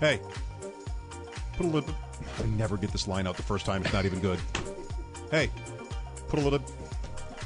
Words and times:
Hey, 0.00 0.20
put 1.56 1.66
a 1.66 1.68
little. 1.68 1.94
I 2.42 2.46
never 2.48 2.76
get 2.76 2.92
this 2.92 3.08
line 3.08 3.26
out 3.26 3.36
the 3.36 3.42
first 3.42 3.64
time. 3.64 3.82
It's 3.82 3.92
not 3.92 4.04
even 4.04 4.20
good. 4.20 4.38
Hey, 5.30 5.50
put 6.28 6.38
a 6.38 6.42
little. 6.42 6.60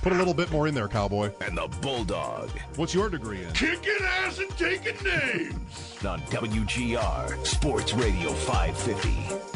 Put 0.02 0.12
a 0.12 0.16
little 0.16 0.32
bit 0.32 0.50
more 0.50 0.66
in 0.66 0.74
there, 0.74 0.88
cowboy. 0.88 1.30
And 1.42 1.58
the 1.58 1.68
Bulldog. 1.82 2.48
What's 2.76 2.94
your 2.94 3.10
degree 3.10 3.44
in? 3.44 3.52
Kicking 3.52 3.98
ass 4.02 4.38
and 4.38 4.48
taking 4.56 4.96
names. 5.04 5.98
On 6.06 6.20
WGR 6.22 7.46
Sports 7.46 7.92
Radio 7.92 8.32
550. 8.32 9.50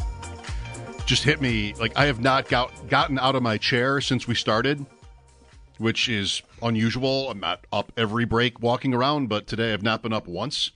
Just 1.06 1.24
hit 1.24 1.40
me 1.40 1.72
like 1.80 1.96
I 1.96 2.04
have 2.04 2.20
not 2.20 2.48
got 2.48 2.88
gotten 2.88 3.18
out 3.18 3.34
of 3.34 3.42
my 3.42 3.56
chair 3.56 4.02
since 4.02 4.28
we 4.28 4.34
started, 4.34 4.84
which 5.78 6.10
is 6.10 6.42
unusual. 6.62 7.30
I'm 7.30 7.40
not 7.40 7.66
up 7.72 7.90
every 7.96 8.26
break 8.26 8.60
walking 8.60 8.92
around, 8.94 9.28
but 9.30 9.46
today 9.46 9.72
I've 9.72 9.82
not 9.82 10.02
been 10.02 10.12
up 10.12 10.26
once. 10.26 10.72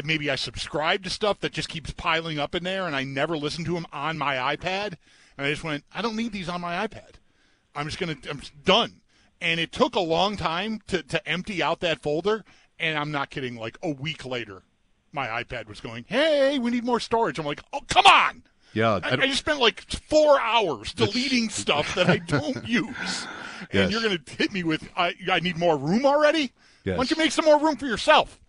Maybe 0.04 0.30
I 0.30 0.36
subscribe 0.36 1.04
to 1.04 1.10
stuff 1.10 1.40
that 1.42 1.52
just 1.52 1.70
keeps 1.70 1.92
piling 1.92 2.40
up 2.40 2.56
in 2.56 2.64
there, 2.64 2.86
and 2.88 2.96
I 2.96 3.04
never 3.04 3.38
listen 3.38 3.66
to 3.66 3.74
them 3.74 3.88
on 3.92 4.18
my 4.18 4.36
iPad. 4.56 4.96
And 5.38 5.48
I 5.48 5.52
just 5.52 5.64
went, 5.64 5.84
I 5.94 6.02
don't 6.02 6.16
need 6.16 6.32
these 6.32 6.50
on 6.50 6.62
my 6.62 6.88
iPad. 6.88 7.16
I'm 7.76 7.86
just 7.86 8.00
gonna, 8.00 8.16
I'm 8.30 8.42
done. 8.66 9.02
And 9.42 9.60
it 9.60 9.72
took 9.72 9.96
a 9.96 10.00
long 10.02 10.36
time 10.38 10.82
to 10.88 11.02
to 11.04 11.28
empty 11.28 11.64
out 11.64 11.80
that 11.80 12.02
folder. 12.02 12.44
And 12.78 12.98
I'm 12.98 13.12
not 13.12 13.30
kidding. 13.30 13.56
Like 13.56 13.78
a 13.84 13.90
week 13.90 14.26
later, 14.26 14.64
my 15.12 15.28
iPad 15.28 15.68
was 15.68 15.80
going, 15.82 16.06
"Hey, 16.08 16.60
we 16.60 16.72
need 16.72 16.84
more 16.84 17.00
storage." 17.00 17.40
I'm 17.40 17.46
like, 17.46 17.62
"Oh, 17.74 17.82
come 17.88 18.06
on!" 18.06 18.44
Yeah, 18.74 19.00
I, 19.04 19.10
I 19.10 19.12
I 19.14 19.28
just 19.28 19.40
spent 19.40 19.60
like 19.60 19.82
four 19.92 20.40
hours 20.40 20.94
deleting 20.94 21.50
stuff 21.50 21.96
that 21.96 22.10
I 22.10 22.18
don't 22.18 22.68
use, 22.68 23.28
and 23.72 23.90
Yes. 23.90 23.92
you're 23.92 24.02
gonna 24.02 24.20
hit 24.38 24.52
me 24.54 24.64
with, 24.64 24.88
"I 24.98 25.14
I 25.32 25.40
need 25.40 25.58
more 25.58 25.78
room 25.78 26.06
already." 26.06 26.52
Yes. 26.84 26.98
Why 26.98 27.04
don't 27.04 27.12
you 27.12 27.18
make 27.18 27.32
some 27.32 27.46
more 27.46 27.60
room 27.60 27.76
for 27.78 27.86
yourself? 27.86 28.40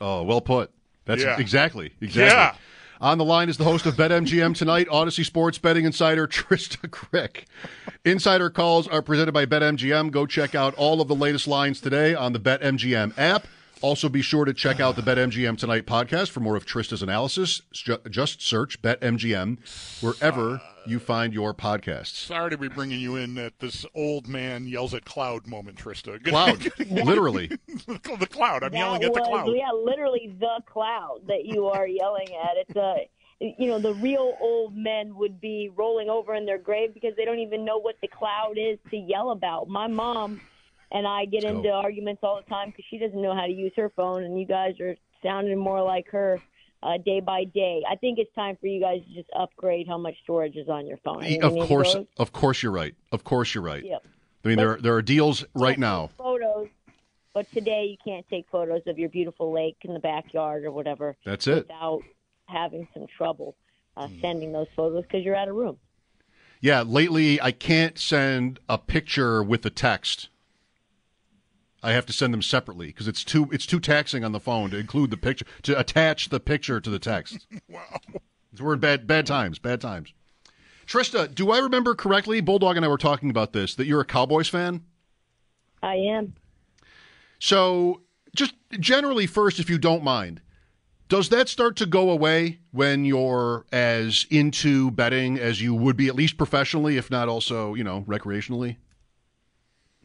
Oh, 0.00 0.22
well 0.22 0.40
put. 0.40 0.70
That's 1.04 1.22
Yeah. 1.22 1.38
exactly 1.38 1.92
exactly. 2.00 2.24
Yeah. 2.36 2.54
On 3.00 3.18
the 3.18 3.24
line 3.24 3.48
is 3.48 3.56
the 3.58 3.64
host 3.64 3.84
of 3.86 3.94
BetMGM 3.96 4.56
tonight, 4.56 4.86
Odyssey 4.90 5.24
Sports 5.24 5.58
betting 5.58 5.84
insider 5.84 6.26
Trysta 6.28 6.88
Krick. 6.88 7.44
Insider 8.04 8.48
calls 8.50 8.88
are 8.88 9.02
presented 9.02 9.32
by 9.32 9.44
BetMGM. 9.46 10.10
Go 10.10 10.24
check 10.26 10.54
out 10.54 10.74
all 10.74 11.00
of 11.00 11.08
the 11.08 11.14
latest 11.14 11.46
lines 11.46 11.80
today 11.80 12.14
on 12.14 12.32
the 12.32 12.40
BetMGM 12.40 13.12
app. 13.18 13.46
Also, 13.84 14.08
be 14.08 14.22
sure 14.22 14.46
to 14.46 14.54
check 14.54 14.80
out 14.80 14.96
the 14.96 15.02
BetMGM 15.02 15.58
Tonight 15.58 15.84
podcast 15.84 16.30
for 16.30 16.40
more 16.40 16.56
of 16.56 16.64
Trysta's 16.64 17.02
analysis. 17.02 17.60
Just 18.08 18.40
search 18.40 18.80
BetMGM 18.80 19.58
wherever 20.02 20.62
you 20.86 20.98
find 20.98 21.34
your 21.34 21.52
podcasts. 21.52 22.14
Sorry 22.14 22.48
to 22.48 22.56
be 22.56 22.68
bringing 22.68 22.98
you 22.98 23.16
in 23.16 23.36
at 23.36 23.58
this 23.58 23.84
old 23.94 24.26
man 24.26 24.66
yells 24.66 24.94
at 24.94 25.04
cloud 25.04 25.46
moment, 25.46 25.76
Trysta. 25.76 26.24
Cloud, 26.24 26.66
literally. 27.04 27.48
the 27.86 28.26
cloud. 28.30 28.62
I'm 28.62 28.70
That 28.70 28.78
yelling 28.78 29.04
at 29.04 29.12
the 29.12 29.20
was, 29.20 29.28
cloud. 29.28 29.52
Yeah, 29.54 29.70
literally 29.72 30.34
the 30.40 30.62
cloud 30.64 31.18
that 31.28 31.44
you 31.44 31.66
are 31.66 31.86
yelling 31.86 32.28
at. 32.28 32.56
It's 32.66 32.76
a, 32.76 33.06
you 33.38 33.66
know, 33.68 33.78
the 33.80 33.92
real 33.96 34.34
old 34.40 34.74
men 34.74 35.14
would 35.16 35.42
be 35.42 35.70
rolling 35.76 36.08
over 36.08 36.34
in 36.34 36.46
their 36.46 36.56
grave 36.56 36.94
because 36.94 37.12
they 37.18 37.26
don't 37.26 37.40
even 37.40 37.66
know 37.66 37.76
what 37.76 37.96
the 38.00 38.08
cloud 38.08 38.54
is 38.56 38.78
to 38.92 38.96
yell 38.96 39.32
about. 39.32 39.68
My 39.68 39.88
mom 39.88 40.40
and 40.94 41.06
I 41.06 41.26
get 41.26 41.42
Let's 41.44 41.56
into 41.56 41.68
go. 41.68 41.74
arguments 41.74 42.20
all 42.22 42.36
the 42.36 42.48
time 42.48 42.70
because 42.70 42.84
she 42.88 42.96
doesn't 42.98 43.20
know 43.20 43.34
how 43.34 43.44
to 43.46 43.52
use 43.52 43.72
her 43.76 43.90
phone, 43.94 44.24
and 44.24 44.38
you 44.40 44.46
guys 44.46 44.80
are 44.80 44.96
sounding 45.22 45.58
more 45.58 45.82
like 45.82 46.08
her. 46.10 46.40
Uh, 46.82 46.98
day 46.98 47.18
by 47.18 47.44
day, 47.44 47.82
I 47.90 47.96
think 47.96 48.18
it's 48.18 48.34
time 48.34 48.58
for 48.60 48.66
you 48.66 48.78
guys 48.78 49.00
to 49.08 49.14
just 49.14 49.30
upgrade 49.34 49.88
how 49.88 49.96
much 49.96 50.16
storage 50.22 50.54
is 50.54 50.68
on 50.68 50.86
your 50.86 50.98
phone. 50.98 51.24
Of 51.42 51.66
course, 51.66 51.96
of 52.18 52.32
course, 52.32 52.62
you're 52.62 52.72
right. 52.72 52.94
Of 53.10 53.24
course, 53.24 53.54
you're 53.54 53.64
right. 53.64 53.82
Yep. 53.82 54.02
I 54.44 54.48
mean, 54.48 54.58
there 54.58 54.76
there 54.76 54.94
are 54.94 55.00
deals 55.00 55.46
right 55.54 55.78
now. 55.78 56.10
photos, 56.18 56.68
but 57.32 57.50
today 57.52 57.86
you 57.86 57.96
can't 58.04 58.28
take 58.28 58.44
photos 58.52 58.82
of 58.86 58.98
your 58.98 59.08
beautiful 59.08 59.50
lake 59.50 59.78
in 59.80 59.94
the 59.94 59.98
backyard 60.00 60.64
or 60.66 60.72
whatever. 60.72 61.16
That's 61.24 61.46
it. 61.46 61.66
Without 61.68 62.02
having 62.48 62.86
some 62.92 63.06
trouble 63.16 63.56
uh, 63.96 64.06
Mm. 64.08 64.20
sending 64.20 64.52
those 64.52 64.66
photos 64.76 65.04
because 65.04 65.24
you're 65.24 65.36
out 65.36 65.48
of 65.48 65.54
room. 65.54 65.78
Yeah, 66.60 66.82
lately 66.82 67.40
I 67.40 67.52
can't 67.52 67.98
send 67.98 68.58
a 68.68 68.76
picture 68.76 69.42
with 69.42 69.62
the 69.62 69.70
text. 69.70 70.28
I 71.84 71.92
have 71.92 72.06
to 72.06 72.12
send 72.14 72.32
them 72.32 72.40
separately 72.42 72.86
because 72.86 73.06
it's 73.06 73.22
too 73.22 73.48
it's 73.52 73.66
too 73.66 73.78
taxing 73.78 74.24
on 74.24 74.32
the 74.32 74.40
phone 74.40 74.70
to 74.70 74.78
include 74.78 75.10
the 75.10 75.18
picture 75.18 75.44
to 75.62 75.78
attach 75.78 76.30
the 76.30 76.40
picture 76.40 76.80
to 76.80 76.90
the 76.90 76.98
text. 76.98 77.46
wow. 77.68 78.00
We're 78.58 78.74
in 78.74 78.80
bad 78.80 79.06
bad 79.06 79.26
times, 79.26 79.58
bad 79.58 79.82
times. 79.82 80.14
Trysta, 80.86 81.34
do 81.34 81.50
I 81.50 81.58
remember 81.58 81.94
correctly? 81.94 82.40
Bulldog 82.40 82.76
and 82.76 82.84
I 82.84 82.88
were 82.88 82.98
talking 82.98 83.30
about 83.30 83.52
this 83.52 83.74
that 83.74 83.86
you're 83.86 84.00
a 84.00 84.06
Cowboys 84.06 84.48
fan. 84.48 84.82
I 85.82 85.96
am. 85.96 86.34
So, 87.38 88.02
just 88.34 88.54
generally, 88.80 89.26
first, 89.26 89.60
if 89.60 89.68
you 89.68 89.78
don't 89.78 90.02
mind, 90.02 90.40
does 91.08 91.28
that 91.28 91.48
start 91.48 91.76
to 91.76 91.86
go 91.86 92.10
away 92.10 92.60
when 92.70 93.04
you're 93.04 93.66
as 93.70 94.26
into 94.30 94.90
betting 94.90 95.38
as 95.38 95.60
you 95.60 95.74
would 95.74 95.96
be, 95.96 96.08
at 96.08 96.14
least 96.14 96.38
professionally, 96.38 96.96
if 96.96 97.10
not 97.10 97.28
also, 97.28 97.74
you 97.74 97.84
know, 97.84 98.02
recreationally? 98.08 98.76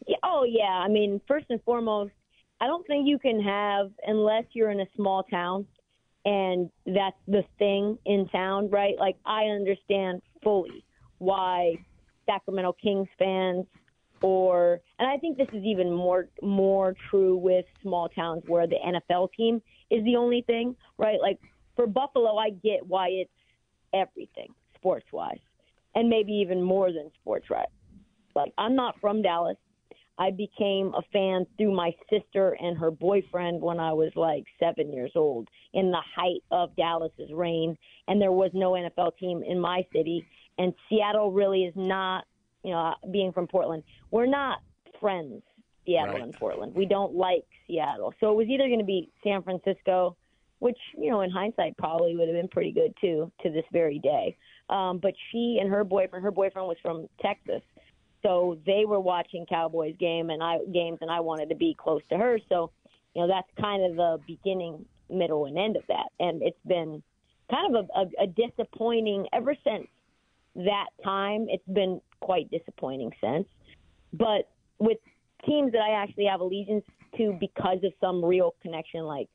Yeah, 0.10 0.18
oh 0.24 0.44
yeah. 0.44 0.64
I 0.64 0.88
mean, 0.88 1.22
first 1.28 1.46
and 1.50 1.62
foremost, 1.64 2.14
I 2.60 2.66
don't 2.66 2.86
think 2.88 3.08
you 3.08 3.20
can 3.20 3.40
have 3.42 3.92
unless 4.08 4.44
you're 4.54 4.72
in 4.72 4.80
a 4.80 4.88
small 4.96 5.22
town 5.22 5.68
and 6.26 6.72
that's 6.88 7.16
the 7.28 7.44
thing 7.60 8.00
in 8.08 8.28
town, 8.30 8.72
right? 8.72 8.96
Like 9.00 9.18
I 9.24 9.44
understand 9.44 10.24
fully 10.44 10.84
why 11.20 11.76
Sacramento 12.26 12.76
Kings 12.82 13.08
fans 13.20 13.66
or 14.24 14.82
and 14.98 15.08
I 15.08 15.18
think 15.18 15.38
this 15.38 15.48
is 15.54 15.64
even 15.64 15.94
more 15.94 16.28
more 16.42 16.96
true 17.12 17.38
with 17.38 17.66
small 17.84 18.10
towns 18.10 18.42
where 18.48 18.66
the 18.66 18.78
NFL 18.84 19.30
team 19.38 19.62
is 19.92 20.04
the 20.06 20.16
only 20.16 20.42
thing, 20.42 20.76
right? 20.98 21.22
Like 21.22 21.38
for 21.76 21.86
Buffalo, 21.86 22.36
I 22.36 22.50
get 22.50 22.86
why 22.88 23.10
it's 23.10 23.32
everything 23.94 24.48
sports 24.74 25.06
wise, 25.14 25.38
and 25.94 26.10
maybe 26.10 26.32
even 26.34 26.64
more 26.64 26.92
than 26.92 27.12
sports 27.22 27.52
right. 27.52 27.70
Like 28.36 28.54
I'm 28.58 28.76
not 28.76 29.00
from 29.00 29.22
Dallas. 29.22 29.58
I 30.20 30.32
became 30.32 30.94
a 30.96 31.02
fan 31.14 31.48
through 31.58 31.74
my 31.74 31.92
sister 32.10 32.58
and 32.60 32.78
her 32.78 32.92
boyfriend 32.92 33.62
when 33.62 33.80
I 33.80 33.94
was 33.94 34.12
like 34.16 34.44
seven 34.60 34.92
years 34.92 35.12
old 35.16 35.48
in 35.74 35.92
the 35.92 36.02
height 36.16 36.44
of 36.52 36.76
Dallas's 36.76 37.32
reign. 37.34 37.78
And 38.08 38.22
there 38.22 38.34
was 38.34 38.52
no 38.54 38.74
NFL 38.74 39.18
team 39.18 39.42
in 39.48 39.60
my 39.60 39.86
city. 39.96 40.28
And 40.58 40.74
Seattle 40.90 41.32
really 41.32 41.64
is 41.64 41.74
not, 41.78 42.26
you 42.64 42.72
know, 42.72 42.94
being 43.12 43.32
from 43.32 43.48
Portland, 43.48 43.84
we're 44.12 44.26
not 44.26 44.60
friends, 45.00 45.42
Seattle 45.86 46.16
Right. 46.16 46.24
and 46.24 46.34
Portland. 46.34 46.76
We 46.76 46.86
don't 46.86 47.16
like 47.16 47.46
Seattle. 47.66 48.14
So 48.20 48.32
it 48.32 48.36
was 48.36 48.48
either 48.50 48.68
going 48.68 48.80
to 48.80 48.86
be 48.86 49.10
San 49.24 49.42
Francisco, 49.42 50.18
which 50.60 50.78
you 50.98 51.10
know 51.10 51.22
in 51.22 51.30
hindsight 51.30 51.78
probably 51.78 52.18
would 52.18 52.28
have 52.28 52.36
been 52.36 52.50
pretty 52.50 52.74
good 52.74 52.94
too 53.00 53.32
to 53.42 53.50
this 53.50 53.64
very 53.72 54.00
day. 54.00 54.36
Um, 54.70 55.00
but 55.00 55.14
she 55.32 55.60
and 55.62 55.70
her 55.70 55.86
boyfriend, 55.86 56.24
her 56.24 56.32
boyfriend 56.32 56.68
was 56.68 56.78
from 56.82 57.08
Texas, 57.22 57.62
so 58.22 58.58
they 58.66 58.86
were 58.86 59.00
watching 59.00 59.46
Cowboys 59.48 59.96
game 60.00 60.30
and 60.30 60.44
I 60.44 60.58
games, 60.74 61.00
and 61.02 61.10
I 61.10 61.20
wanted 61.20 61.50
to 61.50 61.56
be 61.56 61.76
close 61.78 62.02
to 62.10 62.18
her. 62.18 62.40
So 62.50 62.72
you 63.16 63.22
know 63.22 63.28
that's 63.28 63.48
kind 63.60 63.84
of 63.84 63.96
the 63.96 64.18
beginning, 64.28 64.86
middle, 65.10 65.46
and 65.46 65.58
end 65.58 65.78
of 65.78 65.84
that. 65.88 66.10
And 66.20 66.42
it's 66.42 66.60
been 66.68 67.02
kind 67.50 67.76
of 67.76 67.86
a, 67.96 68.00
a, 68.00 68.24
a 68.24 68.28
disappointing 68.28 69.28
ever 69.34 69.56
since 69.64 69.88
that 70.56 70.88
time. 71.04 71.48
It's 71.50 71.68
been 71.68 72.02
quite 72.20 72.50
disappointing 72.52 73.12
since. 73.22 73.48
But 74.14 74.50
with 74.80 74.98
teams 75.46 75.72
that 75.72 75.82
I 75.82 75.92
actually 76.02 76.26
have 76.26 76.42
allegiance 76.42 76.86
to 77.18 77.38
because 77.40 77.78
of 77.84 77.94
some 78.02 78.24
real 78.24 78.56
connection, 78.62 79.04
like 79.04 79.30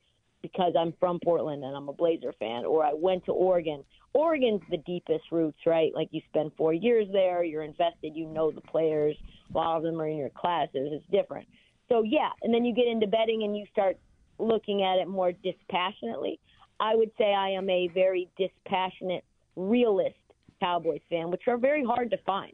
because 0.51 0.73
I'm 0.79 0.93
from 0.99 1.19
Portland 1.23 1.63
and 1.63 1.75
I'm 1.75 1.89
a 1.89 1.93
Blazer 1.93 2.33
fan, 2.39 2.65
or 2.65 2.83
I 2.83 2.93
went 2.93 3.25
to 3.25 3.31
Oregon. 3.31 3.83
Oregon's 4.13 4.61
the 4.69 4.77
deepest 4.77 5.25
roots, 5.31 5.59
right? 5.65 5.91
Like 5.93 6.09
you 6.11 6.21
spend 6.29 6.51
four 6.57 6.73
years 6.73 7.07
there, 7.11 7.43
you're 7.43 7.63
invested, 7.63 8.13
you 8.15 8.25
know 8.27 8.51
the 8.51 8.61
players. 8.61 9.15
A 9.53 9.57
lot 9.57 9.77
of 9.77 9.83
them 9.83 9.99
are 10.01 10.07
in 10.07 10.17
your 10.17 10.29
classes. 10.29 10.89
It's 10.91 11.05
different. 11.11 11.47
So 11.89 12.03
yeah, 12.03 12.29
and 12.41 12.53
then 12.53 12.63
you 12.65 12.73
get 12.73 12.87
into 12.87 13.07
betting 13.07 13.43
and 13.43 13.55
you 13.57 13.65
start 13.71 13.97
looking 14.39 14.83
at 14.83 14.97
it 14.99 15.07
more 15.07 15.31
dispassionately. 15.31 16.39
I 16.79 16.95
would 16.95 17.11
say 17.17 17.33
I 17.33 17.49
am 17.51 17.69
a 17.69 17.87
very 17.93 18.29
dispassionate 18.37 19.23
realist 19.55 20.15
Cowboys 20.61 21.01
fan, 21.09 21.29
which 21.31 21.43
are 21.47 21.57
very 21.57 21.83
hard 21.83 22.11
to 22.11 22.17
find. 22.25 22.53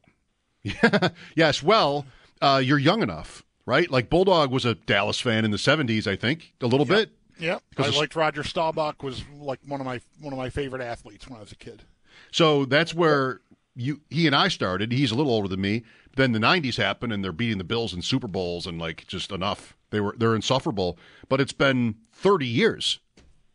yes, 1.36 1.64
well, 1.64 2.06
uh, 2.42 2.62
you're 2.64 2.78
young 2.80 3.02
enough, 3.02 3.44
right? 3.66 3.90
Like 3.90 4.10
Bulldog 4.10 4.52
was 4.52 4.66
a 4.66 4.76
Dallas 4.76 5.20
fan 5.20 5.46
in 5.46 5.52
the 5.52 5.58
'70s, 5.58 6.08
I 6.08 6.16
think, 6.16 6.54
a 6.62 6.68
little 6.68 6.86
Yep. 6.88 6.98
bit. 6.98 7.10
Yeah, 7.40 7.60
I 7.78 7.90
liked 7.90 8.16
Roger 8.16 8.44
Staubach 8.44 9.04
was 9.04 9.24
like 9.40 9.60
one 9.66 9.80
of 9.80 9.86
my 9.86 10.02
one 10.20 10.34
of 10.34 10.40
my 10.40 10.50
favorite 10.50 10.82
athletes 10.82 11.28
when 11.28 11.38
I 11.38 11.42
was 11.42 11.52
a 11.52 11.56
kid. 11.56 11.84
So 12.32 12.66
that's 12.66 12.94
where 12.94 13.42
you 13.76 14.02
he 14.10 14.28
and 14.28 14.36
I 14.36 14.48
started. 14.48 14.92
He's 14.92 15.12
a 15.12 15.16
little 15.16 15.32
older 15.32 15.48
than 15.48 15.62
me. 15.62 15.84
Then 16.16 16.34
the 16.34 16.40
'90s 16.40 16.78
happened, 16.78 17.14
and 17.14 17.24
they're 17.24 17.32
beating 17.32 17.58
the 17.58 17.64
Bills 17.64 17.94
in 17.94 18.02
Super 18.02 18.28
Bowls, 18.28 18.68
and 18.68 18.80
like 18.80 19.08
just 19.08 19.32
enough. 19.32 19.76
They 19.90 20.00
were 20.00 20.16
they're 20.18 20.36
insufferable. 20.36 20.98
But 21.30 21.42
it's 21.42 21.54
been 21.54 21.96
30 22.14 22.46
years 22.46 23.00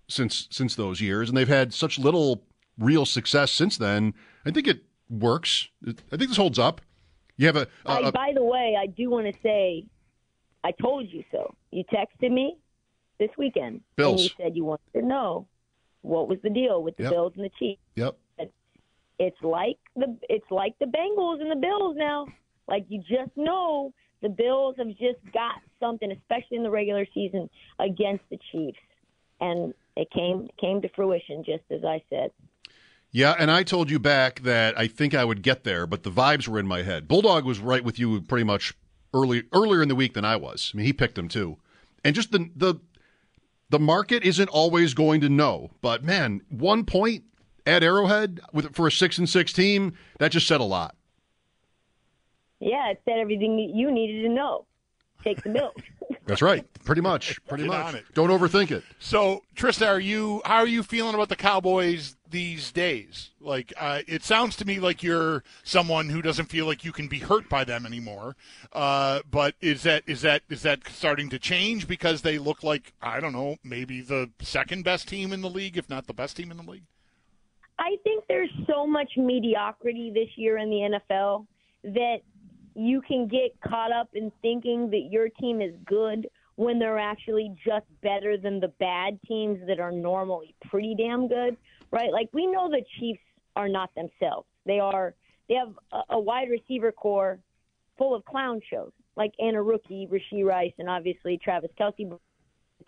since 0.09 0.49
since 0.51 0.75
those 0.75 1.01
years, 1.01 1.29
and 1.29 1.37
they've 1.37 1.49
had 1.49 1.75
such 1.75 1.99
little 1.99 2.45
real 2.79 3.07
success 3.07 3.51
since 3.51 3.77
then. 3.77 4.15
I 4.45 4.51
think 4.51 4.67
it 4.67 4.85
works. 5.09 5.69
I 5.87 6.17
think 6.17 6.29
this 6.29 6.37
holds 6.37 6.59
up. 6.59 6.81
You 7.37 7.47
have 7.47 7.57
a, 7.57 7.69
a, 7.85 7.91
I, 7.91 8.09
a 8.09 8.13
by 8.13 8.33
the 8.35 8.43
way, 8.43 8.77
I 8.81 8.87
do 8.87 9.11
want 9.11 9.27
to 9.27 9.35
say, 9.43 9.85
I 10.65 10.73
told 10.73 11.09
you 11.09 11.23
so. 11.31 11.55
You 11.71 11.85
texted 11.85 12.33
me 12.33 12.57
this 13.19 13.31
weekend, 13.39 13.81
Bills. 13.97 14.13
and 14.13 14.21
you 14.21 14.31
said 14.45 14.57
you 14.57 14.65
wanted 14.65 14.93
to 14.95 15.03
know 15.03 15.47
what 16.03 16.29
was 16.29 16.39
the 16.43 16.51
deal 16.51 16.83
with 16.83 16.97
the 16.97 17.05
Yep. 17.05 17.13
Bills 17.13 17.33
and 17.37 17.45
the 17.45 17.51
Chiefs. 17.59 17.81
yep. 17.95 18.17
It's 19.19 19.41
like 19.43 19.79
the 19.95 20.15
it's 20.29 20.51
like 20.51 20.79
the 20.79 20.85
Bengals 20.85 21.41
and 21.41 21.51
the 21.51 21.57
Bills 21.57 21.97
now. 21.97 22.27
Like 22.69 22.85
you 22.91 23.01
just 23.09 23.35
know 23.35 23.95
the 24.21 24.29
Bills 24.29 24.75
have 24.77 24.89
just 24.89 25.19
got 25.33 25.55
something, 25.81 26.13
especially 26.13 26.59
in 26.59 26.63
the 26.63 26.71
regular 26.71 27.07
season 27.15 27.49
against 27.79 28.25
the 28.31 28.39
Chiefs, 28.53 28.79
and 29.41 29.73
it 29.97 30.11
came 30.11 30.49
came 30.61 30.83
to 30.83 30.89
fruition 30.91 31.45
just 31.45 31.63
as 31.71 31.83
I 31.83 32.03
said. 32.11 32.31
Yeah, 33.11 33.35
and 33.39 33.51
I 33.51 33.63
told 33.63 33.91
you 33.91 33.99
back 33.99 34.41
that 34.41 34.79
I 34.79 34.87
think 34.87 35.15
I 35.15 35.25
would 35.25 35.41
get 35.41 35.65
there, 35.65 35.87
but 35.87 36.03
the 36.03 36.11
vibes 36.11 36.47
were 36.47 36.59
in 36.59 36.67
my 36.67 36.83
head. 36.83 37.09
Bulldog 37.09 37.47
was 37.47 37.59
right 37.59 37.83
with 37.83 37.99
you 37.99 38.21
pretty 38.21 38.45
much 38.45 38.75
early 39.15 39.45
earlier 39.55 39.81
in 39.81 39.89
the 39.89 39.95
week 39.95 40.13
than 40.13 40.27
I 40.27 40.37
was. 40.37 40.73
I 40.75 40.77
mean, 40.77 40.85
he 40.87 40.93
picked 40.93 41.15
them 41.15 41.29
too, 41.29 41.57
and 42.05 42.15
just 42.15 42.33
the 42.33 42.51
the 42.55 42.75
the 43.71 43.79
market 43.79 44.23
isn't 44.23 44.49
always 44.49 44.95
going 44.95 45.21
to 45.23 45.29
know. 45.29 45.71
But 45.81 46.05
man, 46.05 46.41
one 46.49 46.85
point 46.85 47.25
at 47.67 47.83
Arrowhead 47.83 48.41
with 48.53 48.75
for 48.75 48.87
a 48.87 48.93
six 48.93 49.19
and 49.19 49.29
six 49.29 49.53
team 49.53 49.95
that 50.19 50.33
just 50.33 50.47
said 50.47 50.61
a 50.61 50.65
lot. 50.65 50.95
Yeah, 52.61 52.91
it 52.91 53.01
said 53.05 53.19
everything 53.19 53.57
that 53.57 53.77
you 53.77 53.91
needed 53.91 54.23
to 54.23 54.29
know. 54.29 54.67
Take 55.23 55.43
the 55.43 55.51
milk. 55.51 55.75
That's 56.27 56.43
right, 56.43 56.65
pretty 56.85 57.01
much, 57.01 57.45
pretty 57.47 57.65
Get 57.65 57.69
much. 57.71 57.87
on 57.87 57.95
it. 57.97 58.05
Don't 58.15 58.31
overthink 58.31 58.71
it. 58.71 58.83
So, 58.99 59.43
Trysta, 59.57 59.87
are 59.87 60.01
you 60.01 60.41
how 60.45 60.57
are 60.59 60.67
you 60.67 60.83
feeling 60.83 61.15
about 61.15 61.29
the 61.29 61.37
Cowboys 61.37 62.16
these 62.31 62.73
days? 62.73 63.31
Like, 63.41 63.73
uh, 63.79 64.03
it 64.07 64.23
sounds 64.23 64.57
to 64.57 64.65
me 64.65 64.81
like 64.81 65.03
you're 65.03 65.43
someone 65.63 66.09
who 66.09 66.23
doesn't 66.23 66.47
feel 66.47 66.67
like 66.67 66.85
you 66.85 66.93
can 66.93 67.09
be 67.09 67.19
hurt 67.19 67.49
by 67.49 67.65
them 67.65 67.87
anymore. 67.87 68.37
Uh, 68.73 69.21
but 69.31 69.55
is 69.61 69.83
that 69.85 70.03
is 70.07 70.23
that 70.23 70.43
is 70.49 70.63
that 70.63 70.81
starting 70.89 71.29
to 71.31 71.39
change 71.39 71.89
because 71.89 72.23
they 72.23 72.39
look 72.39 72.63
like 72.63 72.93
I 73.01 73.21
don't 73.21 73.33
know, 73.33 73.57
maybe 73.65 74.01
the 74.01 74.31
second 74.41 74.85
best 74.85 75.09
team 75.09 75.33
in 75.33 75.43
the 75.43 75.51
league, 75.51 75.77
if 75.77 75.89
not 75.89 76.07
the 76.07 76.15
best 76.15 76.37
team 76.37 76.51
in 76.51 76.57
the 76.57 76.71
league? 76.71 76.85
I 77.79 77.97
think 78.05 78.25
there's 78.29 78.51
so 78.67 78.87
much 78.87 79.13
mediocrity 79.17 80.11
this 80.15 80.29
year 80.37 80.59
in 80.59 80.71
the 80.71 81.01
NFL 81.15 81.47
that 81.85 82.19
you 82.75 83.01
can 83.01 83.27
get 83.27 83.59
caught 83.67 83.93
up 83.93 84.09
in 84.15 84.31
thinking 84.43 84.91
that 84.91 85.09
your 85.11 85.29
team 85.29 85.61
is 85.61 85.75
good 85.87 86.29
when 86.57 86.79
they're 86.79 86.99
actually 86.99 87.55
just 87.65 87.87
better 88.03 88.37
than 88.37 88.61
the 88.61 88.73
bad 88.81 89.19
teams 89.27 89.59
that 89.67 89.79
are 89.79 89.93
normally 89.93 90.55
pretty 90.71 90.95
damn 90.99 91.29
good, 91.29 91.57
right? 91.91 92.11
Like 92.11 92.29
we 92.33 92.47
know 92.47 92.69
the 92.69 92.83
Chiefs 92.99 93.21
are 93.55 93.69
not 93.69 93.91
themselves. 93.95 94.47
They 94.65 94.81
are 94.81 95.15
they 95.49 95.55
have 95.55 95.75
a, 95.93 96.15
a 96.15 96.21
wide 96.21 96.49
receiver 96.51 96.93
core 96.93 97.39
full 97.99 98.15
of 98.15 98.25
clown 98.25 98.61
shows, 98.71 98.93
like 99.17 99.33
and 99.39 99.57
a 99.57 99.63
rookie, 99.63 100.09
Rashee 100.11 100.45
Rice, 100.45 100.73
and 100.79 100.89
obviously 100.89 101.39
Travis 101.43 101.71
Kelce 101.79 102.19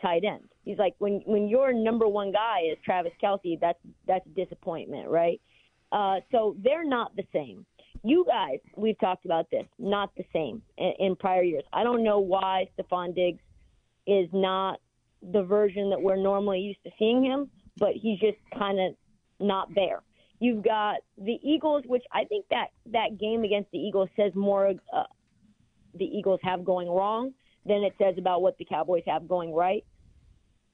tight 0.01 0.25
end. 0.25 0.49
He's 0.65 0.79
like 0.79 0.95
when 0.99 1.23
when 1.27 1.49
your 1.49 1.73
number 1.73 2.09
one 2.09 2.33
guy 2.33 2.61
is 2.73 2.79
Travis 2.85 3.13
Kelce, 3.23 3.61
that's 3.61 3.79
that's 4.07 4.27
a 4.27 4.31
disappointment, 4.31 5.09
right? 5.09 5.41
Uh, 5.93 6.17
so 6.33 6.57
they're 6.63 6.87
not 6.87 7.15
the 7.17 7.25
same. 7.33 7.65
You 8.05 8.25
guys, 8.27 8.61
we've 8.77 8.99
talked 9.01 9.25
about 9.25 9.51
this, 9.51 9.65
not 9.79 10.15
the 10.17 10.25
same 10.33 10.63
in, 10.77 10.93
in 10.99 11.17
prior 11.17 11.43
years. 11.43 11.65
I 11.73 11.83
don't 11.83 12.05
know 12.05 12.21
why 12.21 12.69
Stefon 12.79 13.15
Diggs 13.15 13.41
is 14.09 14.29
not 14.33 14.81
the 15.23 15.43
version 15.43 15.91
that 15.91 16.01
we're 16.01 16.17
normally 16.17 16.61
used 16.61 16.83
to 16.85 16.91
seeing 16.99 17.23
him, 17.23 17.51
but 17.77 17.91
he's 17.95 18.19
just 18.19 18.39
kind 18.59 18.81
of 18.81 18.95
not 19.39 19.69
there. 19.75 20.03
You've 20.41 20.65
got 20.65 20.99
the 21.17 21.39
Eagles, 21.43 21.83
which 21.87 22.05
I 22.13 22.25
think 22.25 22.47
that 22.51 22.69
that 22.93 23.19
game 23.19 23.45
against 23.45 23.71
the 23.73 23.79
Eagles 23.79 24.09
says 24.17 24.33
more 24.35 24.75
uh, 24.93 25.03
the 25.95 26.05
Eagles 26.05 26.41
have 26.43 26.65
going 26.65 26.89
wrong 26.89 27.33
than 27.67 27.83
it 27.83 27.95
says 27.99 28.15
about 28.19 28.41
what 28.41 28.57
the 28.59 28.65
Cowboys 28.65 29.03
have 29.07 29.29
going 29.29 29.53
right. 29.53 29.85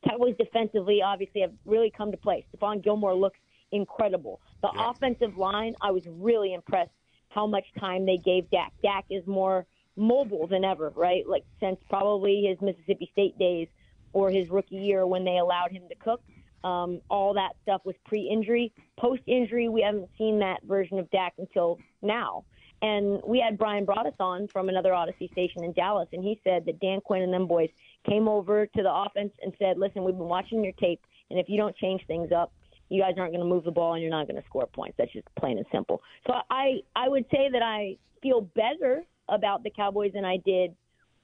Cowboys 0.08 0.34
defensively 0.38 1.00
obviously 1.02 1.40
have 1.40 1.52
really 1.64 1.90
come 1.96 2.10
to 2.10 2.16
play. 2.18 2.44
Stephon 2.54 2.82
Gilmore 2.84 3.14
looks 3.14 3.38
incredible. 3.72 4.40
The 4.62 4.70
Yeah. 4.74 4.90
offensive 4.90 5.36
line, 5.38 5.74
I 5.80 5.90
was 5.90 6.06
really 6.06 6.52
impressed 6.52 6.92
how 7.30 7.46
much 7.46 7.64
time 7.78 8.04
they 8.04 8.18
gave 8.18 8.48
Dak. 8.50 8.72
Dak 8.82 9.06
is 9.10 9.26
more 9.26 9.66
mobile 9.96 10.46
than 10.46 10.64
ever, 10.64 10.90
right? 10.94 11.26
Like 11.28 11.44
since 11.60 11.78
probably 11.88 12.46
his 12.48 12.60
Mississippi 12.60 13.08
State 13.12 13.38
days 13.38 13.68
or 14.12 14.30
his 14.30 14.48
rookie 14.48 14.76
year 14.76 15.06
when 15.06 15.24
they 15.24 15.38
allowed 15.38 15.72
him 15.72 15.82
to 15.88 15.94
cook. 15.96 16.22
Um, 16.62 17.02
all 17.10 17.34
that 17.34 17.56
stuff 17.62 17.82
was 17.84 17.94
pre-injury. 18.06 18.72
Post-injury, 18.98 19.68
we 19.68 19.82
haven't 19.82 20.08
seen 20.16 20.38
that 20.38 20.62
version 20.62 20.98
of 20.98 21.10
Dak 21.10 21.34
until 21.36 21.78
now. 22.00 22.44
And 22.80 23.20
we 23.26 23.38
had 23.38 23.58
Brian 23.58 23.86
Broaddus 23.86 24.14
on 24.18 24.48
from 24.48 24.68
another 24.68 24.94
Odyssey 24.94 25.28
station 25.32 25.62
in 25.64 25.72
Dallas, 25.72 26.08
and 26.12 26.22
he 26.22 26.40
said 26.44 26.64
that 26.66 26.80
Dan 26.80 27.00
Quinn 27.00 27.22
and 27.22 27.32
them 27.32 27.46
boys 27.46 27.70
came 28.08 28.28
over 28.28 28.66
to 28.66 28.82
the 28.82 28.92
offense 28.92 29.32
and 29.42 29.54
said, 29.58 29.78
"Listen, 29.78 30.04
we've 30.04 30.16
been 30.16 30.28
watching 30.28 30.62
your 30.62 30.72
tape, 30.74 31.00
and 31.30 31.38
if 31.38 31.48
you 31.48 31.56
don't 31.56 31.74
change 31.76 32.04
things 32.06 32.30
up, 32.32 32.52
you 32.90 33.00
guys 33.00 33.14
aren't 33.16 33.32
going 33.32 33.40
to 33.40 33.48
move 33.48 33.64
the 33.64 33.70
ball, 33.70 33.94
and 33.94 34.02
you're 34.02 34.10
not 34.10 34.26
going 34.28 34.40
to 34.40 34.46
score 34.46 34.66
points. 34.66 34.96
That's 34.98 35.12
just 35.12 35.26
plain 35.36 35.56
and 35.56 35.66
simple." 35.72 36.02
So 36.26 36.34
I 36.50 36.80
I 36.94 37.08
would 37.08 37.24
say 37.30 37.48
that 37.52 37.62
I 37.62 37.96
feel 38.22 38.42
better 38.42 39.02
about 39.28 39.62
the 39.62 39.70
Cowboys 39.70 40.12
than 40.14 40.24
I 40.24 40.38
did 40.38 40.74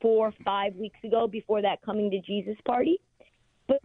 four 0.01 0.33
five 0.45 0.75
weeks 0.77 0.99
ago 1.05 1.27
before 1.27 1.63
that 1.63 1.83
coming 1.83 2.11
to 2.11 2.21
Jesus 2.21 2.57
party, 2.65 3.01
but 3.69 3.81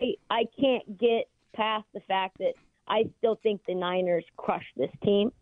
I, 0.00 0.14
I 0.30 0.44
can't 0.58 0.98
get 0.98 1.28
past 1.54 1.86
the 1.92 2.00
fact 2.00 2.38
that 2.38 2.52
I 2.86 3.04
still 3.18 3.38
think 3.42 3.60
the 3.66 3.74
Niners 3.74 4.24
crushed 4.36 4.76
this 4.76 4.90
team, 5.02 5.32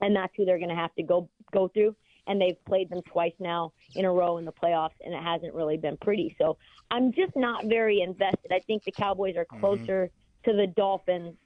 and 0.00 0.14
that's 0.14 0.32
who 0.36 0.44
they're 0.44 0.58
going 0.58 0.68
to 0.70 0.76
have 0.76 0.94
to 0.96 1.02
go 1.02 1.28
go 1.52 1.68
through. 1.68 1.94
And 2.26 2.38
they've 2.38 2.62
played 2.66 2.90
them 2.90 3.00
twice 3.10 3.32
now 3.40 3.72
in 3.94 4.04
a 4.04 4.12
row 4.12 4.36
in 4.36 4.44
the 4.44 4.52
playoffs, 4.52 4.90
and 5.02 5.14
it 5.14 5.22
hasn't 5.22 5.54
really 5.54 5.78
been 5.78 5.96
pretty. 5.96 6.36
So 6.38 6.58
I'm 6.90 7.10
just 7.10 7.34
not 7.34 7.64
very 7.64 8.02
invested. 8.02 8.52
I 8.52 8.58
think 8.60 8.84
the 8.84 8.92
Cowboys 8.92 9.34
are 9.36 9.46
mm-hmm. 9.46 9.60
closer 9.60 10.10
to 10.44 10.52
the 10.52 10.66
Dolphins 10.66 11.36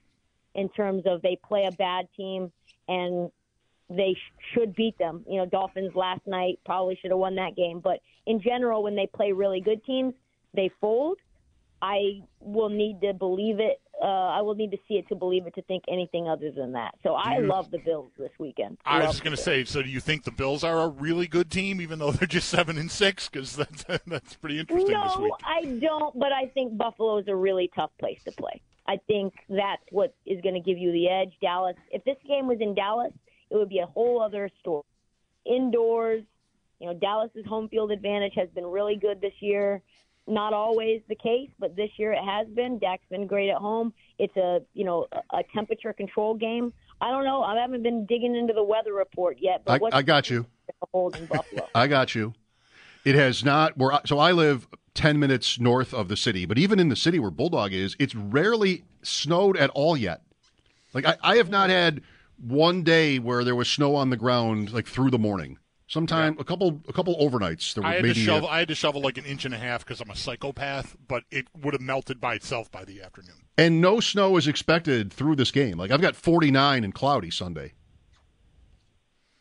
in 0.56 0.68
terms 0.71 1.04
of 1.06 1.23
they 1.23 1.38
play 1.47 1.66
a 1.66 1.73
bad 1.73 2.09
team 2.16 2.50
and 2.88 3.30
they 3.90 4.14
sh- 4.14 4.54
should 4.54 4.74
beat 4.74 4.96
them. 4.98 5.24
You 5.28 5.38
know, 5.38 5.46
Dolphins 5.46 5.94
last 5.94 6.26
night 6.26 6.58
probably 6.64 6.96
should 7.00 7.10
have 7.10 7.18
won 7.18 7.34
that 7.36 7.56
game, 7.56 7.80
but 7.80 8.00
in 8.26 8.40
general, 8.40 8.82
when 8.82 8.94
they 8.96 9.06
play 9.06 9.32
really 9.32 9.60
good 9.60 9.84
teams, 9.84 10.14
they 10.54 10.70
fold. 10.80 11.18
I 11.80 12.22
will 12.40 12.68
need 12.68 13.00
to 13.00 13.12
believe 13.12 13.58
it 13.58 13.80
Uh, 14.00 14.06
I 14.06 14.40
will 14.40 14.54
need 14.54 14.70
to 14.72 14.78
see 14.88 14.94
it 14.94 15.08
to 15.08 15.14
believe 15.14 15.46
it 15.46 15.54
to 15.56 15.62
think 15.62 15.84
anything 15.88 16.28
other 16.28 16.50
than 16.50 16.72
that. 16.72 16.94
So 17.02 17.14
I 17.14 17.38
love 17.38 17.70
the 17.70 17.78
Bills 17.78 18.10
this 18.18 18.30
weekend. 18.38 18.78
I 18.84 18.98
was 19.00 19.10
just 19.12 19.22
going 19.24 19.36
to 19.36 19.42
say. 19.42 19.64
So, 19.64 19.80
do 19.82 19.88
you 19.88 20.00
think 20.00 20.24
the 20.24 20.32
Bills 20.32 20.64
are 20.64 20.80
a 20.82 20.88
really 20.88 21.26
good 21.28 21.50
team, 21.50 21.80
even 21.80 21.98
though 22.00 22.10
they're 22.12 22.26
just 22.26 22.48
seven 22.48 22.78
and 22.78 22.90
six? 22.90 23.28
Because 23.28 23.54
that's 23.56 23.84
that's 24.06 24.34
pretty 24.36 24.58
interesting 24.58 24.88
this 24.88 25.16
No, 25.16 25.22
week. 25.22 25.32
I 25.44 25.64
don't. 25.80 26.18
But 26.18 26.32
I 26.32 26.46
think 26.46 26.76
Buffalo 26.76 27.18
is 27.18 27.28
a 27.28 27.36
really 27.36 27.70
tough 27.76 27.90
place 28.00 28.18
to 28.24 28.32
play. 28.32 28.60
I 28.88 28.96
think 29.06 29.34
that's 29.48 29.82
what 29.90 30.14
is 30.26 30.40
going 30.40 30.54
to 30.54 30.60
give 30.60 30.78
you 30.78 30.90
the 30.92 31.08
edge. 31.08 31.32
Dallas. 31.40 31.76
If 31.92 32.02
this 32.04 32.16
game 32.26 32.48
was 32.48 32.58
in 32.60 32.74
Dallas, 32.74 33.12
it 33.52 33.56
would 33.56 33.68
be 33.68 33.78
a 33.80 33.87
whole 33.87 34.21
other 34.23 34.49
story. 34.61 34.82
Indoors, 35.44 36.23
you 36.80 36.87
know, 36.87 36.94
Dallas's 36.94 37.44
home 37.47 37.68
field 37.68 37.90
advantage 37.92 38.32
has 38.37 38.49
been 38.54 38.64
really 38.66 38.97
good 38.97 39.21
this 39.21 39.35
year. 39.40 39.82
Not 40.26 40.52
always 40.52 41.02
the 41.09 41.16
case, 41.16 41.50
but 41.59 41.75
this 41.76 41.90
year 41.97 42.12
it 42.12 42.25
has 42.25 42.47
been. 42.49 42.78
Dak's 42.78 43.04
been 43.11 43.26
great 43.26 43.50
at 43.50 43.56
home. 43.56 43.92
It's 44.18 44.37
a 44.37 44.61
you 44.73 44.85
know 44.85 45.06
a 45.32 45.42
temperature 45.52 45.92
control 45.92 46.35
game. 46.35 46.73
I 47.00 47.11
don't 47.11 47.25
know. 47.25 47.42
I 47.42 47.61
haven't 47.61 47.82
been 47.82 48.06
digging 48.06 48.37
into 48.37 48.52
the 48.52 48.62
weather 48.62 48.92
report 48.94 49.38
yet. 49.40 49.62
But 49.64 49.82
I, 49.92 49.99
I 49.99 50.02
got 50.02 50.30
you. 50.30 50.47
the 50.68 50.87
hold 50.92 51.16
in 51.16 51.26
Buffalo? 51.26 51.68
I 51.75 51.88
got 51.88 52.14
you. 52.14 52.35
It 53.04 53.16
has 53.16 53.44
not. 53.44 53.76
Where 53.76 53.92
I- 53.94 54.00
so 54.06 54.21
I 54.21 54.30
live 54.30 54.68
ten 54.94 55.18
minutes 55.18 55.59
north 55.59 55.92
of 55.92 56.06
the 56.06 56.16
city, 56.16 56.47
but 56.47 56.56
even 56.56 56.78
in 56.78 56.88
the 56.88 56.97
city 56.97 57.18
where 57.18 57.32
Bulldog 57.32 57.73
is, 57.73 57.97
it's 57.99 58.14
rarely 58.14 58.85
snowed 59.02 59.56
at 59.56 59.71
all 59.71 59.97
yet. 59.97 60.23
Like 60.94 61.04
I, 61.04 61.16
I 61.23 61.37
have 61.37 61.50
not 61.50 61.68
had 61.68 62.00
one 62.38 62.82
day 62.82 63.18
where 63.18 63.44
there 63.44 63.54
was 63.54 63.68
snow 63.68 63.94
on 63.94 64.10
the 64.10 64.16
ground 64.16 64.72
like 64.72 64.86
through 64.86 65.10
the 65.10 65.18
morning. 65.18 65.58
Sometime 65.86 66.38
a 66.38 66.44
couple 66.44 66.80
a 66.88 66.92
couple 66.92 67.14
overnights. 67.16 67.74
There 67.74 67.82
was 67.82 67.90
I 67.90 67.94
had 67.96 68.02
maybe 68.02 68.14
to 68.14 68.20
shovel. 68.20 68.48
I 68.48 68.60
had 68.60 68.68
to 68.68 68.74
shovel 68.74 69.02
like 69.02 69.18
an 69.18 69.26
inch 69.26 69.44
and 69.44 69.52
a 69.52 69.58
half 69.58 69.84
because 69.84 70.00
I'm 70.00 70.08
a 70.10 70.16
psychopath. 70.16 70.96
But 71.06 71.24
it 71.30 71.48
would 71.60 71.74
have 71.74 71.82
melted 71.82 72.18
by 72.18 72.34
itself 72.34 72.70
by 72.70 72.84
the 72.86 73.02
afternoon. 73.02 73.34
and 73.58 73.80
no 73.82 74.00
snow 74.00 74.36
is 74.38 74.48
expected 74.48 75.12
through 75.12 75.36
this 75.36 75.50
game. 75.50 75.76
Like 75.76 75.90
I've 75.90 76.00
got 76.00 76.16
forty 76.16 76.50
nine 76.50 76.82
and 76.82 76.94
cloudy 76.94 77.30
Sunday. 77.30 77.74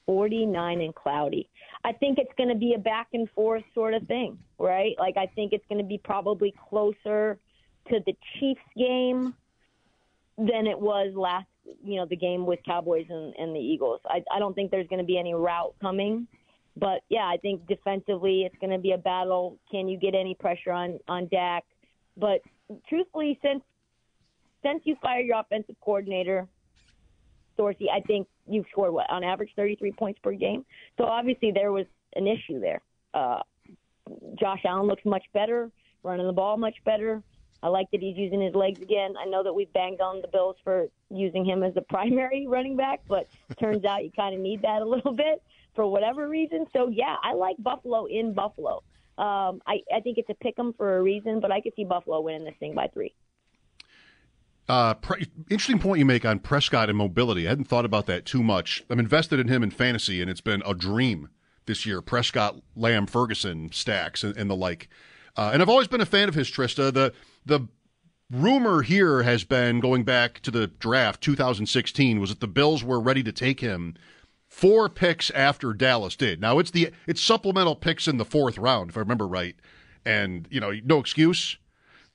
49 0.08 0.82
and 0.82 0.94
cloudy. 0.96 1.50
I 1.86 1.94
think 1.94 2.18
it's 2.18 2.34
going 2.38 2.50
to 2.50 2.56
be 2.56 2.74
a 2.74 2.78
back 2.80 3.08
and 3.14 3.30
forth 3.32 3.64
sort 3.74 3.94
of 3.94 4.06
thing, 4.08 4.38
right? 4.60 4.96
Like 5.00 5.16
I 5.18 5.28
think 5.28 5.54
it's 5.54 5.66
going 5.70 5.80
to 5.80 5.88
be 5.88 5.98
probably 5.98 6.54
closer 6.70 7.40
to 7.90 8.00
the 8.06 8.14
Chiefs 8.40 8.62
game 8.76 9.34
than 10.38 10.68
it 10.68 10.80
was 10.80 11.14
last, 11.16 11.48
you 11.84 11.96
know, 11.96 12.06
the 12.06 12.16
game 12.16 12.46
with 12.46 12.60
Cowboys 12.66 13.06
and, 13.10 13.34
and 13.36 13.56
the 13.56 13.60
Eagles. 13.60 14.02
I, 14.06 14.24
I 14.34 14.40
don't 14.40 14.54
think 14.54 14.72
there's 14.72 14.88
going 14.88 15.00
to 15.00 15.06
be 15.06 15.18
any 15.18 15.34
route 15.34 15.74
coming, 15.82 16.28
but 16.78 17.02
yeah, 17.10 17.26
I 17.26 17.38
think 17.42 17.68
defensively 17.68 18.44
it's 18.44 18.56
going 18.60 18.72
to 18.72 18.80
be 18.80 18.92
a 18.92 18.98
battle. 18.98 19.58
Can 19.70 19.88
you 19.88 19.98
get 19.98 20.16
any 20.16 20.36
pressure 20.36 20.72
on 20.72 21.00
on 21.08 21.28
Dak? 21.28 21.64
But 22.18 22.42
truthfully, 22.88 23.40
since 23.42 23.64
since 24.64 24.82
you 24.86 24.96
fired 25.02 25.26
your 25.26 25.40
offensive 25.40 25.76
coordinator, 25.82 26.48
Dorsey, 27.58 27.88
I 27.90 28.02
think 28.02 28.28
you've 28.48 28.66
scored 28.72 28.94
what 28.94 29.10
on 29.10 29.24
average 29.24 29.52
33 29.56 29.92
points 29.94 30.20
per 30.24 30.34
game. 30.34 30.66
So 30.98 31.06
obviously 31.06 31.52
there 31.52 31.72
was 31.72 31.86
an 32.16 32.28
issue 32.28 32.60
there. 32.60 32.82
Uh, 33.14 33.40
Josh 34.40 34.60
Allen 34.66 34.88
looks 34.88 35.04
much 35.06 35.24
better, 35.34 35.72
running 36.04 36.28
the 36.28 36.34
ball 36.34 36.58
much 36.58 36.76
better. 36.86 37.24
I 37.64 37.68
like 37.68 37.90
that 37.92 38.02
he's 38.02 38.18
using 38.18 38.42
his 38.42 38.56
legs 38.56 38.82
again. 38.82 39.14
I 39.20 39.26
know 39.26 39.44
that 39.44 39.54
we've 39.54 39.72
banged 39.74 40.02
on 40.02 40.22
the 40.22 40.28
Bills 40.28 40.56
for 40.64 40.88
using 41.12 41.46
him 41.46 41.64
as 41.64 41.74
the 41.74 41.82
primary 41.90 42.48
running 42.48 42.76
back, 42.76 43.02
but 43.08 43.28
turns 43.60 43.86
out 43.86 44.04
you 44.04 44.12
kind 44.12 44.34
of 44.36 44.42
need 44.42 44.62
that 44.62 44.82
a 44.82 44.86
little 44.86 45.14
bit 45.14 45.42
for 45.76 45.88
whatever 45.88 46.28
reason. 46.28 46.66
So 46.74 46.90
yeah, 46.90 47.16
I 47.24 47.34
like 47.34 47.56
Buffalo 47.60 48.06
in 48.06 48.34
Buffalo. 48.34 48.84
Um, 49.18 49.62
I, 49.68 49.82
I 49.94 50.00
think 50.02 50.18
it's 50.18 50.30
a 50.30 50.34
pick 50.36 50.58
'em 50.58 50.74
for 50.74 50.98
a 50.98 51.02
reason, 51.02 51.40
but 51.40 51.52
I 51.52 51.62
could 51.62 51.74
see 51.76 51.84
Buffalo 51.84 52.22
winning 52.22 52.46
this 52.46 52.56
thing 52.60 52.74
by 52.74 52.88
three. 52.88 53.14
Uh, 54.68 54.94
pre- 54.94 55.28
interesting 55.50 55.80
point 55.80 56.00
you 56.00 56.06
make 56.06 56.26
on 56.26 56.40
Prescott 56.40 56.90
and 56.90 56.98
mobility. 56.98 57.46
I 57.46 57.50
hadn't 57.50 57.66
thought 57.66 57.86
about 57.86 58.06
that 58.06 58.26
too 58.26 58.42
much. 58.42 58.84
I'm 58.90 59.00
invested 59.00 59.40
in 59.40 59.48
him 59.48 59.64
in 59.64 59.72
fantasy, 59.72 60.22
and 60.22 60.30
it's 60.30 60.42
been 60.42 60.64
a 60.66 60.74
dream 60.74 61.30
this 61.66 61.86
year. 61.86 62.02
Prescott, 62.02 62.62
Lamb, 62.76 63.06
Ferguson, 63.06 63.72
Stacks, 63.74 64.24
and, 64.24 64.36
and 64.38 64.50
the 64.50 64.56
like. 64.56 64.88
Uh, 65.36 65.52
and 65.54 65.62
I've 65.62 65.70
always 65.70 65.88
been 65.88 66.02
a 66.02 66.06
fan 66.06 66.30
of 66.30 66.36
his. 66.36 66.50
Trysta, 66.50 66.94
the 66.94 67.14
the 67.46 67.68
rumor 68.32 68.82
here 68.82 69.24
has 69.24 69.44
been 69.44 69.80
going 69.80 70.04
back 70.04 70.40
to 70.42 70.52
the 70.52 70.68
draft 70.68 71.22
2016 71.22 72.20
was 72.20 72.30
that 72.30 72.40
the 72.40 72.48
Bills 72.48 72.84
were 72.84 73.00
ready 73.00 73.24
to 73.24 73.32
take 73.32 73.60
him 73.60 73.96
four 74.48 74.90
picks 74.90 75.30
after 75.32 75.74
Dallas 75.74 76.16
did. 76.16 76.40
Now 76.42 76.60
it's 76.60 76.72
the 76.72 76.92
it's 77.08 77.22
supplemental 77.22 77.76
picks 77.76 78.08
in 78.08 78.18
the 78.18 78.26
fourth 78.26 78.58
round, 78.58 78.90
if 78.90 78.98
I 78.98 79.02
remember 79.02 79.28
right. 79.28 79.56
And 80.06 80.48
you 80.50 80.60
know, 80.60 80.74
no 80.84 81.00
excuse 81.00 81.58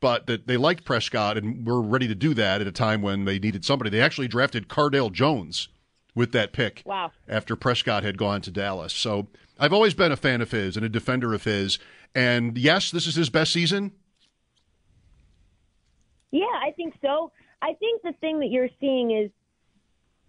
but 0.00 0.26
that 0.26 0.46
they 0.46 0.56
liked 0.56 0.84
Prescott 0.84 1.38
and 1.38 1.66
were 1.66 1.80
ready 1.80 2.06
to 2.06 2.14
do 2.14 2.34
that 2.34 2.60
at 2.60 2.66
a 2.66 2.72
time 2.72 3.02
when 3.02 3.24
they 3.24 3.38
needed 3.38 3.64
somebody. 3.64 3.90
They 3.90 4.00
actually 4.00 4.28
drafted 4.28 4.68
Cardale 4.68 5.10
Jones 5.10 5.68
with 6.14 6.32
that 6.32 6.52
pick 6.52 6.82
Wow. 6.84 7.12
after 7.28 7.56
Prescott 7.56 8.02
had 8.02 8.18
gone 8.18 8.40
to 8.42 8.50
Dallas. 8.50 8.92
So 8.92 9.28
I've 9.58 9.72
always 9.72 9.94
been 9.94 10.12
a 10.12 10.16
fan 10.16 10.40
of 10.40 10.50
his 10.50 10.76
and 10.76 10.84
a 10.84 10.88
defender 10.88 11.34
of 11.34 11.44
his. 11.44 11.78
And 12.14 12.56
yes, 12.58 12.90
this 12.90 13.06
is 13.06 13.14
his 13.14 13.30
best 13.30 13.52
season. 13.52 13.92
Think 16.76 16.94
so. 17.02 17.32
I 17.62 17.72
think 17.74 18.02
the 18.02 18.12
thing 18.20 18.38
that 18.40 18.48
you're 18.50 18.68
seeing 18.80 19.10
is 19.10 19.30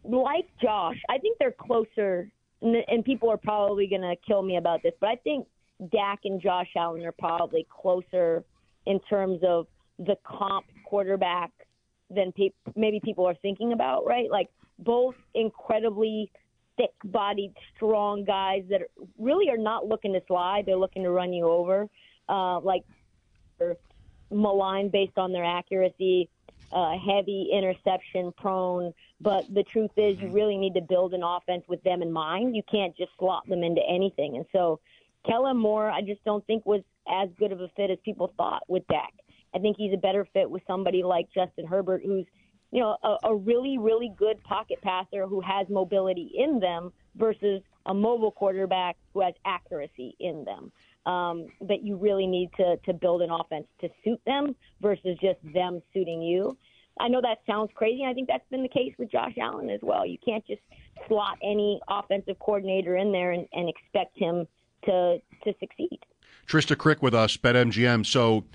like 0.04 0.48
Josh. 0.62 0.98
I 1.10 1.18
think 1.18 1.38
they're 1.40 1.52
closer, 1.52 2.32
and, 2.62 2.76
and 2.88 3.04
people 3.04 3.30
are 3.30 3.38
probably 3.38 3.88
going 3.88 4.02
to 4.02 4.16
kill 4.26 4.42
me 4.42 4.58
about 4.58 4.82
this, 4.82 4.94
but 5.02 5.10
I 5.10 5.16
think 5.18 5.48
Dak 5.92 6.20
and 6.24 6.42
Josh 6.42 6.70
Allen 6.76 7.04
are 7.06 7.12
probably 7.12 7.68
closer 7.70 8.44
in 8.86 9.00
terms 9.02 9.42
of 9.46 9.68
the 10.00 10.16
comp 10.24 10.66
quarterback 10.86 11.52
than 12.10 12.32
pe- 12.32 12.50
maybe 12.76 13.02
people 13.04 13.28
are 13.28 13.36
thinking 13.42 13.74
about, 13.74 14.06
right? 14.06 14.32
Like 14.32 14.48
both 14.80 15.16
incredibly 15.36 16.32
thick 16.78 16.92
bodied, 17.04 17.54
strong 17.76 18.24
guys 18.24 18.64
that 18.70 18.82
are, 18.82 18.88
really 19.20 19.50
are 19.50 19.58
not 19.58 19.86
looking 19.86 20.14
to 20.14 20.22
slide. 20.28 20.64
They're 20.66 20.78
looking 20.78 21.04
to 21.04 21.12
run 21.12 21.34
you 21.34 21.48
over. 21.48 21.88
Uh, 22.30 22.60
like 22.60 22.84
maligned 24.32 24.92
based 24.92 25.18
on 25.18 25.32
their 25.32 25.46
accuracy, 25.46 26.30
uh, 26.72 26.94
heavy 26.98 27.50
interception 27.54 28.32
prone. 28.38 28.94
But 29.22 29.46
the 29.54 29.64
truth 29.64 29.92
is, 29.98 30.18
you 30.20 30.30
really 30.30 30.58
need 30.58 30.74
to 30.76 30.82
build 30.82 31.14
an 31.14 31.24
offense 31.24 31.64
with 31.68 31.82
them 31.84 32.02
in 32.02 32.12
mind. 32.12 32.56
You 32.56 32.64
can't 32.70 32.96
just 32.96 33.12
slot 33.18 33.48
them 33.48 33.64
into 33.64 33.82
anything. 33.90 34.36
And 34.36 34.46
so, 34.52 34.80
Kellen 35.26 35.58
Moore, 35.58 35.90
I 35.90 36.02
just 36.02 36.24
don't 36.24 36.46
think 36.46 36.66
was 36.66 36.82
as 37.08 37.30
good 37.40 37.52
of 37.52 37.62
a 37.62 37.70
fit 37.76 37.90
as 37.90 37.98
people 38.04 38.34
thought 38.38 38.64
with 38.68 38.86
Dak. 38.88 39.14
I 39.56 39.60
think 39.60 39.78
he's 39.78 39.94
a 39.94 39.98
better 39.98 40.28
fit 40.34 40.50
with 40.50 40.62
somebody 40.68 41.04
like 41.04 41.28
Justin 41.34 41.66
Herbert, 41.66 42.02
who's 42.06 42.26
you 42.72 42.82
know 42.82 42.98
a, 43.04 43.30
a 43.30 43.36
really 43.36 43.78
really 43.78 44.14
good 44.18 44.44
pocket 44.44 44.80
passer 44.82 45.26
who 45.26 45.40
has 45.42 45.68
mobility 45.70 46.32
in 46.38 46.60
them 46.60 46.92
versus 47.16 47.62
a 47.86 47.94
mobile 47.94 48.32
quarterback 48.32 48.98
who 49.14 49.22
has 49.22 49.34
accuracy 49.46 50.16
in 50.20 50.44
them. 50.44 50.72
Um, 51.08 51.48
but 51.62 51.84
you 51.84 51.96
really 51.96 52.28
need 52.28 52.50
to 52.58 52.76
to 52.86 52.94
build 52.94 53.22
an 53.22 53.30
offense 53.32 53.66
to 53.80 53.90
suit 54.04 54.20
them 54.26 54.56
versus 54.82 55.18
just 55.22 55.40
them 55.54 55.82
suiting 55.94 56.22
you. 56.22 56.58
I 57.00 57.08
know 57.08 57.22
that 57.22 57.40
sounds 57.48 57.70
crazy. 57.76 58.04
I 58.04 58.14
think 58.14 58.28
that's 58.28 58.48
been 58.50 58.64
the 58.64 58.70
case 58.70 58.94
with 58.98 59.12
Josh 59.12 59.34
Allen 59.40 59.70
as 59.70 59.80
well. 59.82 60.06
You 60.06 60.18
can't 60.24 60.46
just 60.46 60.62
slot 61.08 61.38
any 61.42 61.80
offensive 61.88 62.38
coordinator 62.40 62.98
in 62.98 63.12
there 63.12 63.32
and, 63.32 63.48
and 63.54 63.70
expect 63.70 64.18
him 64.18 64.48
to 64.86 65.20
to 65.44 65.54
succeed. 65.60 66.00
Trysta 66.48 66.76
Krick 66.76 67.02
with 67.02 67.14
us, 67.14 67.38
BetMGM. 67.38 68.06
So, 68.06 68.46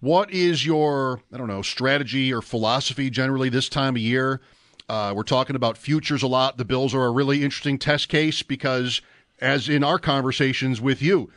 what 0.00 0.30
is 0.30 0.64
your, 0.64 1.20
I 1.32 1.36
don't 1.36 1.48
know, 1.48 1.62
strategy 1.62 2.32
or 2.32 2.42
philosophy 2.42 3.10
generally 3.10 3.48
this 3.48 3.68
time 3.68 3.96
of 3.96 4.02
year? 4.02 4.40
Uh, 4.88 5.12
we're 5.14 5.22
talking 5.22 5.56
about 5.56 5.76
futures 5.76 6.22
a 6.22 6.26
lot. 6.26 6.56
The 6.56 6.64
Bills 6.64 6.94
are 6.94 7.04
a 7.04 7.10
really 7.10 7.44
interesting 7.44 7.78
test 7.78 8.08
case 8.08 8.42
because, 8.42 9.00
as 9.40 9.68
in 9.68 9.84
our 9.84 9.98
conversations 9.98 10.80
with 10.80 11.02
you, 11.02 11.30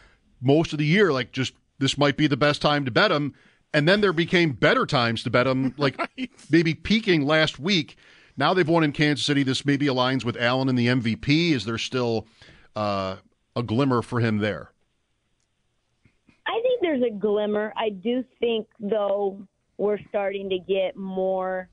most 0.43 0.73
of 0.73 0.79
the 0.79 0.85
year, 0.85 1.11
like 1.11 1.31
just 1.31 1.53
this 1.79 1.97
might 1.97 2.17
be 2.17 2.27
the 2.27 2.37
best 2.37 2.61
time 2.61 2.85
to 2.85 2.91
bet 2.91 3.09
them. 3.09 3.33
And 3.73 3.87
then 3.87 4.01
there 4.01 4.13
became 4.13 4.51
better 4.51 4.85
times 4.85 5.23
to 5.23 5.29
bet 5.29 5.45
them, 5.45 5.73
like 5.77 5.99
maybe 6.51 6.73
peaking 6.73 7.25
last 7.25 7.59
week. 7.59 7.97
Now 8.37 8.53
they've 8.53 8.67
won 8.67 8.83
in 8.83 8.91
Kansas 8.91 9.25
City. 9.25 9.43
This 9.43 9.65
maybe 9.65 9.87
aligns 9.87 10.23
with 10.23 10.37
Allen 10.37 10.69
and 10.69 10.77
the 10.77 10.87
MVP. 10.87 11.51
Is 11.51 11.65
there 11.65 11.77
still 11.77 12.27
uh, 12.75 13.17
a 13.55 13.63
glimmer 13.63 14.01
for 14.01 14.19
him 14.19 14.39
there? 14.39 14.71
I 16.45 16.59
think 16.61 16.81
there's 16.81 17.03
a 17.03 17.11
glimmer. 17.11 17.73
I 17.77 17.89
do 17.89 18.23
think, 18.39 18.67
though, 18.79 19.47
we're 19.77 19.99
starting 20.09 20.49
to 20.49 20.59
get 20.59 20.95
more, 20.95 21.69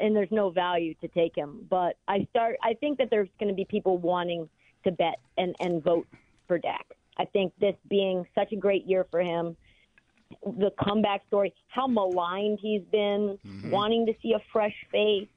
and 0.00 0.14
there's 0.14 0.30
no 0.30 0.50
value 0.50 0.94
to 1.00 1.08
take 1.08 1.36
him. 1.36 1.66
But 1.68 1.96
I 2.08 2.26
start. 2.30 2.56
I 2.62 2.74
think 2.74 2.98
that 2.98 3.10
there's 3.10 3.28
going 3.38 3.48
to 3.48 3.54
be 3.54 3.64
people 3.64 3.98
wanting 3.98 4.48
to 4.84 4.92
bet 4.92 5.18
and 5.36 5.54
and 5.60 5.82
vote 5.82 6.06
for 6.46 6.58
Dak. 6.58 6.95
I 7.18 7.24
think 7.24 7.52
this 7.60 7.74
being 7.88 8.26
such 8.34 8.52
a 8.52 8.56
great 8.56 8.86
year 8.86 9.06
for 9.10 9.20
him, 9.20 9.56
the 10.44 10.70
comeback 10.82 11.26
story, 11.28 11.54
how 11.68 11.86
maligned 11.86 12.58
he's 12.60 12.82
been, 12.90 13.38
mm-hmm. 13.46 13.70
wanting 13.70 14.06
to 14.06 14.12
see 14.22 14.32
a 14.32 14.40
fresh 14.52 14.74
face, 14.90 15.28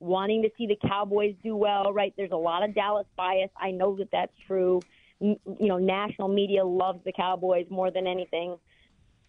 wanting 0.00 0.42
to 0.42 0.50
see 0.56 0.66
the 0.66 0.78
Cowboys 0.88 1.34
do 1.42 1.54
well. 1.54 1.92
Right? 1.92 2.14
There's 2.16 2.32
a 2.32 2.36
lot 2.36 2.62
of 2.62 2.74
Dallas 2.74 3.06
bias. 3.16 3.50
I 3.56 3.70
know 3.70 3.96
that 3.96 4.08
that's 4.10 4.32
true 4.46 4.80
you 5.20 5.36
know, 5.46 5.78
national 5.78 6.28
media 6.28 6.64
loves 6.64 7.00
the 7.04 7.12
Cowboys 7.12 7.66
more 7.70 7.90
than 7.90 8.06
anything. 8.06 8.56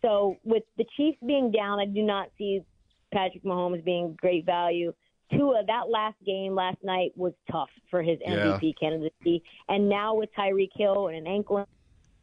So 0.02 0.38
with 0.44 0.64
the 0.78 0.86
Chiefs 0.96 1.18
being 1.26 1.52
down, 1.52 1.80
I 1.80 1.86
do 1.86 2.04
not 2.04 2.30
see 2.38 2.62
Patrick 3.14 3.44
Mahomes 3.44 3.84
being 3.84 4.16
great 4.20 4.46
value. 4.46 4.94
Tua, 5.32 5.64
that 5.68 5.90
last 5.90 6.16
game 6.26 6.56
last 6.56 6.78
night 6.84 7.12
was 7.16 7.34
tough 7.52 7.70
for 7.92 8.02
his 8.02 8.18
MVP 8.28 8.74
candidacy, 8.80 9.44
and 9.68 9.88
now 9.88 10.16
with 10.16 10.30
Tyreek 10.38 10.72
Hill 10.76 11.08
and 11.08 11.18
an 11.18 11.28
ankle, 11.28 11.68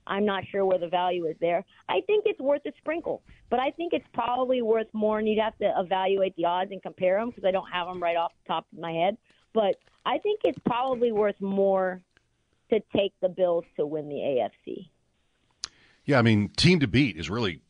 I'm 0.06 0.24
not 0.24 0.44
sure 0.50 0.64
where 0.64 0.78
the 0.78 0.88
value 0.88 1.26
is 1.26 1.36
there. 1.40 1.64
I 1.88 2.00
think 2.06 2.24
it's 2.26 2.40
worth 2.40 2.62
a 2.66 2.72
sprinkle, 2.78 3.22
but 3.50 3.58
I 3.58 3.70
think 3.70 3.92
it's 3.92 4.06
probably 4.12 4.62
worth 4.62 4.86
more, 4.92 5.18
and 5.18 5.28
you'd 5.28 5.40
have 5.40 5.56
to 5.58 5.72
evaluate 5.78 6.36
the 6.36 6.44
odds 6.44 6.70
and 6.72 6.82
compare 6.82 7.18
them 7.18 7.30
because 7.30 7.44
I 7.44 7.50
don't 7.50 7.70
have 7.70 7.86
them 7.86 8.02
right 8.02 8.16
off 8.16 8.32
the 8.44 8.48
top 8.48 8.66
of 8.72 8.78
my 8.78 8.92
head. 8.92 9.16
But 9.52 9.76
I 10.04 10.18
think 10.18 10.40
it's 10.44 10.58
probably 10.64 11.12
worth 11.12 11.40
more 11.40 12.02
to 12.70 12.80
take 12.94 13.12
the 13.20 13.28
Bills 13.28 13.64
to 13.76 13.86
win 13.86 14.08
the 14.08 14.16
AFC. 14.16 14.88
Yeah, 16.04 16.18
I 16.18 16.22
mean, 16.22 16.50
team 16.50 16.80
to 16.80 16.86
beat 16.86 17.16
is 17.16 17.28
really 17.28 17.60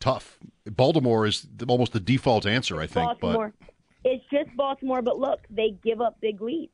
tough. 0.00 0.38
Baltimore 0.66 1.26
is 1.26 1.46
almost 1.68 1.92
the 1.92 2.00
default 2.00 2.46
answer, 2.46 2.80
I 2.80 2.86
think. 2.86 3.20
Baltimore. 3.20 3.52
But 3.58 3.70
It's 4.04 4.24
just 4.30 4.54
Baltimore, 4.56 5.02
but 5.02 5.18
look, 5.18 5.40
they 5.48 5.76
give 5.82 6.00
up 6.00 6.20
big 6.20 6.40
leads. 6.40 6.72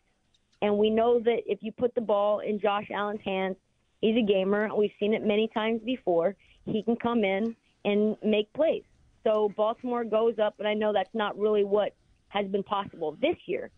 And 0.62 0.78
we 0.78 0.90
know 0.90 1.20
that 1.20 1.42
if 1.46 1.62
you 1.62 1.70
put 1.70 1.94
the 1.94 2.00
ball 2.00 2.40
in 2.40 2.58
Josh 2.58 2.90
Allen's 2.90 3.20
hands, 3.24 3.56
he's 4.00 4.16
a 4.16 4.26
gamer. 4.26 4.68
We've 4.74 4.92
seen 4.98 5.14
it 5.14 5.24
many 5.24 5.48
times 5.48 5.80
before. 5.84 6.34
He 6.64 6.82
can 6.82 6.96
come 6.96 7.24
in 7.24 7.54
and 7.84 8.16
make 8.22 8.52
plays. 8.52 8.82
So 9.24 9.50
Baltimore 9.56 10.04
goes 10.04 10.38
up, 10.38 10.54
and 10.58 10.68
I 10.68 10.74
know 10.74 10.92
that's 10.92 11.14
not 11.14 11.38
really 11.38 11.64
what 11.64 11.94
has 12.28 12.46
been 12.46 12.62
possible 12.62 13.16
this 13.20 13.36
year, 13.46 13.70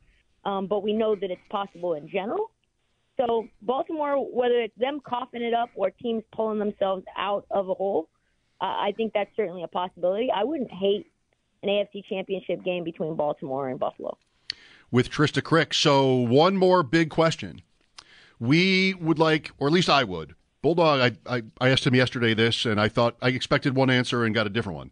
um, 0.44 0.66
but 0.66 0.82
we 0.82 0.92
know 0.92 1.14
that 1.14 1.30
it's 1.30 1.48
possible 1.48 1.94
in 1.94 2.08
general. 2.08 2.50
So 3.18 3.48
Baltimore, 3.62 4.16
whether 4.16 4.60
it's 4.60 4.76
them 4.78 5.00
coughing 5.00 5.42
it 5.42 5.54
up 5.54 5.70
or 5.74 5.90
teams 5.90 6.22
pulling 6.32 6.58
themselves 6.58 7.04
out 7.16 7.46
of 7.50 7.68
a 7.68 7.74
hole, 7.74 8.08
uh, 8.60 8.64
I 8.64 8.92
think 8.96 9.12
that's 9.12 9.30
certainly 9.36 9.62
a 9.62 9.68
possibility. 9.68 10.28
I 10.34 10.44
wouldn't 10.44 10.70
hate 10.70 11.06
an 11.62 11.68
AFC 11.68 12.04
Championship 12.08 12.62
game 12.64 12.84
between 12.84 13.16
Baltimore 13.16 13.68
and 13.68 13.78
Buffalo. 13.78 14.16
with 14.90 15.10
Trysta 15.10 15.42
Krick. 15.42 15.74
So, 15.74 16.14
one 16.14 16.56
more 16.56 16.82
big 16.82 17.10
question. 17.10 17.62
We 18.40 18.94
would 18.94 19.18
like, 19.18 19.50
or 19.58 19.68
at 19.68 19.72
least 19.72 19.88
I 19.88 20.04
would. 20.04 20.34
Bulldog, 20.62 21.00
I, 21.26 21.36
I, 21.36 21.42
I 21.60 21.68
asked 21.70 21.86
him 21.86 21.94
yesterday 21.94 22.34
this, 22.34 22.64
and 22.64 22.80
I 22.80 22.88
thought 22.88 23.16
I 23.22 23.28
expected 23.28 23.76
one 23.76 23.90
answer 23.90 24.24
and 24.24 24.34
got 24.34 24.46
a 24.46 24.50
different 24.50 24.76
one. 24.76 24.90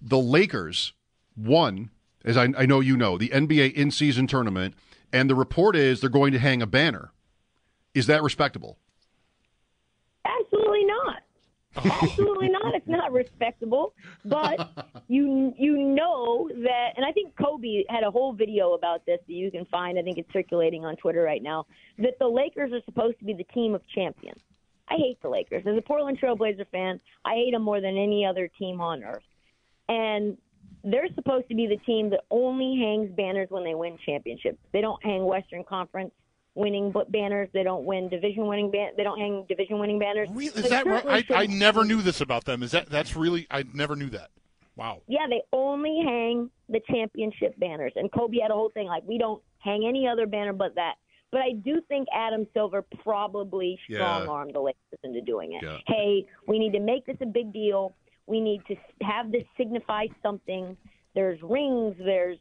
The 0.00 0.18
Lakers 0.18 0.92
won, 1.36 1.90
as 2.24 2.36
I, 2.36 2.48
I 2.56 2.66
know 2.66 2.80
you 2.80 2.96
know, 2.96 3.18
the 3.18 3.28
NBA 3.28 3.72
in 3.74 3.90
season 3.90 4.26
tournament, 4.26 4.74
and 5.12 5.28
the 5.28 5.34
report 5.34 5.76
is 5.76 6.00
they're 6.00 6.10
going 6.10 6.32
to 6.32 6.38
hang 6.38 6.62
a 6.62 6.66
banner. 6.66 7.12
Is 7.94 8.06
that 8.06 8.22
respectable? 8.22 8.78
Oh. 11.76 11.98
Absolutely 12.02 12.48
not. 12.48 12.74
It's 12.74 12.88
not 12.88 13.12
respectable. 13.12 13.94
But 14.24 14.58
you 15.08 15.54
you 15.56 15.76
know 15.76 16.48
that, 16.62 16.90
and 16.96 17.04
I 17.04 17.12
think 17.12 17.34
Kobe 17.36 17.84
had 17.88 18.02
a 18.02 18.10
whole 18.10 18.32
video 18.32 18.72
about 18.72 19.06
this 19.06 19.18
that 19.26 19.32
you 19.32 19.50
can 19.50 19.64
find. 19.66 19.98
I 19.98 20.02
think 20.02 20.18
it's 20.18 20.32
circulating 20.32 20.84
on 20.84 20.96
Twitter 20.96 21.22
right 21.22 21.42
now. 21.42 21.66
That 21.98 22.18
the 22.18 22.28
Lakers 22.28 22.72
are 22.72 22.82
supposed 22.84 23.18
to 23.20 23.24
be 23.24 23.34
the 23.34 23.44
team 23.44 23.74
of 23.74 23.82
champions. 23.94 24.40
I 24.88 24.96
hate 24.96 25.22
the 25.22 25.28
Lakers. 25.28 25.62
As 25.66 25.76
a 25.76 25.82
Portland 25.82 26.18
Trailblazer 26.20 26.66
fan, 26.72 27.00
I 27.24 27.34
hate 27.34 27.52
them 27.52 27.62
more 27.62 27.80
than 27.80 27.96
any 27.96 28.26
other 28.26 28.48
team 28.58 28.80
on 28.80 29.04
earth. 29.04 29.22
And 29.88 30.36
they're 30.82 31.08
supposed 31.14 31.48
to 31.48 31.54
be 31.54 31.66
the 31.66 31.76
team 31.84 32.10
that 32.10 32.20
only 32.30 32.76
hangs 32.80 33.10
banners 33.16 33.48
when 33.50 33.62
they 33.64 33.74
win 33.74 33.98
championships. 34.04 34.58
They 34.72 34.80
don't 34.80 35.02
hang 35.04 35.24
Western 35.24 35.62
Conference 35.62 36.12
winning 36.54 36.92
banners. 37.08 37.48
They 37.52 37.62
don't 37.62 37.84
win 37.84 38.08
division 38.08 38.46
winning 38.46 38.70
ban- 38.70 38.92
They 38.96 39.02
don't 39.04 39.18
hang 39.18 39.44
division 39.48 39.78
winning 39.78 39.98
banners. 39.98 40.28
Really? 40.32 40.62
Is 40.62 40.70
that 40.70 40.86
right? 40.86 41.30
I, 41.30 41.42
I 41.42 41.46
never 41.46 41.84
knew 41.84 42.02
this 42.02 42.20
about 42.20 42.44
them. 42.44 42.62
Is 42.62 42.72
that 42.72 42.88
that's 42.90 43.16
really? 43.16 43.46
I 43.50 43.64
never 43.72 43.96
knew 43.96 44.10
that. 44.10 44.30
Wow. 44.76 45.02
Yeah, 45.08 45.26
they 45.28 45.42
only 45.52 46.00
hang 46.04 46.50
the 46.68 46.80
championship 46.90 47.58
banners. 47.58 47.92
And 47.96 48.10
Kobe 48.12 48.38
had 48.40 48.50
a 48.50 48.54
whole 48.54 48.70
thing 48.70 48.86
like, 48.86 49.02
we 49.06 49.18
don't 49.18 49.42
hang 49.58 49.84
any 49.86 50.06
other 50.08 50.26
banner 50.26 50.52
but 50.52 50.74
that. 50.76 50.94
But 51.32 51.42
I 51.42 51.52
do 51.52 51.80
think 51.86 52.08
Adam 52.14 52.46
Silver 52.54 52.84
probably 53.04 53.78
strong 53.84 54.26
armed 54.26 54.54
the 54.54 54.60
Lakers 54.60 54.98
into 55.04 55.20
doing 55.20 55.52
it. 55.52 55.62
Yeah. 55.62 55.78
Hey, 55.86 56.26
we 56.48 56.58
need 56.58 56.72
to 56.72 56.80
make 56.80 57.06
this 57.06 57.18
a 57.20 57.26
big 57.26 57.52
deal. 57.52 57.94
We 58.26 58.40
need 58.40 58.62
to 58.66 58.76
have 59.02 59.30
this 59.30 59.44
signify 59.56 60.06
something. 60.22 60.76
There's 61.14 61.38
rings, 61.42 61.96
there's 61.98 62.38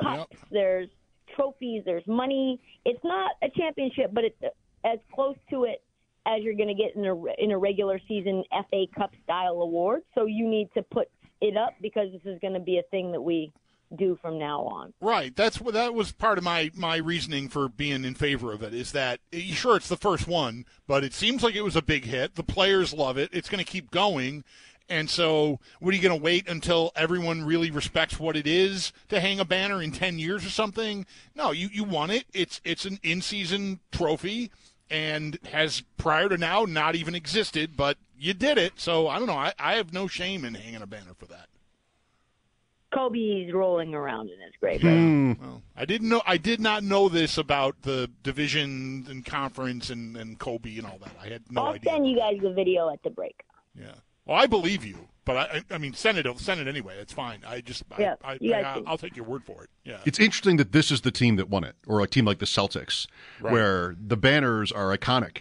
cups, 0.00 0.26
Yep. 0.30 0.40
there's 0.50 0.88
trophies, 1.34 1.82
there's 1.84 2.06
money. 2.06 2.60
It's 2.84 3.02
not 3.04 3.32
a 3.42 3.48
championship, 3.50 4.10
but 4.12 4.24
it's 4.24 4.42
as 4.84 4.98
close 5.14 5.36
to 5.50 5.64
it 5.64 5.82
as 6.26 6.42
you're 6.42 6.54
going 6.54 6.68
to 6.68 6.74
get 6.74 6.94
in 6.94 7.04
a 7.04 7.42
in 7.42 7.50
a 7.50 7.58
regular 7.58 8.00
season 8.06 8.44
FA 8.70 8.84
Cup 8.96 9.10
style 9.24 9.60
award. 9.62 10.02
So 10.14 10.26
you 10.26 10.48
need 10.48 10.68
to 10.74 10.82
put 10.82 11.08
it 11.40 11.56
up 11.56 11.74
because 11.80 12.12
this 12.12 12.22
is 12.24 12.38
going 12.40 12.54
to 12.54 12.60
be 12.60 12.78
a 12.78 12.82
thing 12.90 13.12
that 13.12 13.20
we 13.20 13.52
do 13.96 14.18
from 14.22 14.38
now 14.38 14.62
on. 14.62 14.94
Right. 15.00 15.34
That's 15.34 15.60
what 15.60 15.74
that 15.74 15.94
was 15.94 16.12
part 16.12 16.38
of 16.38 16.44
my 16.44 16.70
my 16.74 16.96
reasoning 16.96 17.48
for 17.48 17.68
being 17.68 18.04
in 18.04 18.14
favor 18.14 18.52
of 18.52 18.62
it. 18.62 18.74
Is 18.74 18.92
that 18.92 19.20
eh, 19.32 19.52
sure 19.52 19.76
it's 19.76 19.88
the 19.88 19.96
first 19.96 20.26
one, 20.26 20.64
but 20.86 21.04
it 21.04 21.12
seems 21.12 21.42
like 21.42 21.54
it 21.54 21.62
was 21.62 21.76
a 21.76 21.82
big 21.82 22.04
hit. 22.04 22.34
The 22.34 22.42
players 22.42 22.94
love 22.94 23.18
it. 23.18 23.30
It's 23.32 23.48
going 23.48 23.64
to 23.64 23.70
keep 23.70 23.90
going. 23.90 24.44
And 24.92 25.08
so, 25.08 25.58
what 25.80 25.94
are 25.94 25.96
you 25.96 26.02
going 26.02 26.18
to 26.18 26.22
wait 26.22 26.46
until 26.50 26.92
everyone 26.94 27.44
really 27.46 27.70
respects 27.70 28.20
what 28.20 28.36
it 28.36 28.46
is 28.46 28.92
to 29.08 29.20
hang 29.20 29.40
a 29.40 29.44
banner 29.44 29.80
in 29.80 29.90
ten 29.90 30.18
years 30.18 30.44
or 30.44 30.50
something? 30.50 31.06
No, 31.34 31.50
you 31.50 31.68
you 31.72 31.82
won 31.82 32.10
it. 32.10 32.26
It's 32.34 32.60
it's 32.62 32.84
an 32.84 32.98
in 33.02 33.22
season 33.22 33.80
trophy 33.90 34.50
and 34.90 35.38
has 35.50 35.82
prior 35.96 36.28
to 36.28 36.36
now 36.36 36.66
not 36.66 36.94
even 36.94 37.14
existed, 37.14 37.70
but 37.74 37.96
you 38.18 38.34
did 38.34 38.58
it. 38.58 38.74
So 38.76 39.08
I 39.08 39.18
don't 39.18 39.28
know. 39.28 39.32
I, 39.32 39.54
I 39.58 39.76
have 39.76 39.94
no 39.94 40.08
shame 40.08 40.44
in 40.44 40.52
hanging 40.52 40.82
a 40.82 40.86
banner 40.86 41.14
for 41.16 41.24
that. 41.24 41.48
Kobe's 42.92 43.50
rolling 43.50 43.94
around 43.94 44.28
in 44.28 44.38
his 44.40 44.52
grave. 44.60 44.84
right 44.84 44.92
now. 44.92 45.36
Well, 45.40 45.62
I 45.74 45.86
didn't 45.86 46.10
know. 46.10 46.20
I 46.26 46.36
did 46.36 46.60
not 46.60 46.84
know 46.84 47.08
this 47.08 47.38
about 47.38 47.80
the 47.80 48.10
division 48.22 49.06
and 49.08 49.24
conference 49.24 49.88
and, 49.88 50.18
and 50.18 50.38
Kobe 50.38 50.76
and 50.76 50.86
all 50.86 50.98
that. 50.98 51.12
I 51.18 51.28
had 51.28 51.50
no 51.50 51.62
I'll 51.62 51.72
idea. 51.72 51.92
send 51.92 52.06
you 52.06 52.18
guys 52.18 52.38
the 52.42 52.52
video 52.52 52.90
at 52.90 53.02
the 53.02 53.08
break. 53.08 53.40
Yeah. 53.74 53.94
Well, 54.26 54.36
I 54.38 54.46
believe 54.46 54.84
you, 54.84 55.08
but 55.24 55.36
I, 55.36 55.42
I 55.70 55.74
I 55.74 55.78
mean, 55.78 55.94
send 55.94 56.18
it. 56.18 56.26
Send 56.38 56.60
it 56.60 56.68
anyway. 56.68 56.96
It's 56.98 57.12
fine. 57.12 57.40
I 57.46 57.60
just, 57.60 57.82
yeah. 57.98 58.14
I, 58.22 58.32
I, 58.32 58.38
yeah, 58.40 58.76
I, 58.76 58.90
I'll 58.90 58.98
take 58.98 59.16
your 59.16 59.24
word 59.24 59.44
for 59.44 59.64
it. 59.64 59.70
Yeah. 59.84 59.98
It's 60.04 60.18
interesting 60.20 60.56
that 60.58 60.72
this 60.72 60.90
is 60.90 61.00
the 61.00 61.10
team 61.10 61.36
that 61.36 61.48
won 61.48 61.64
it, 61.64 61.74
or 61.86 62.00
a 62.00 62.06
team 62.06 62.24
like 62.24 62.38
the 62.38 62.46
Celtics, 62.46 63.06
Right. 63.40 63.52
where 63.52 63.96
the 63.98 64.16
banners 64.16 64.70
are 64.72 64.96
iconic 64.96 65.38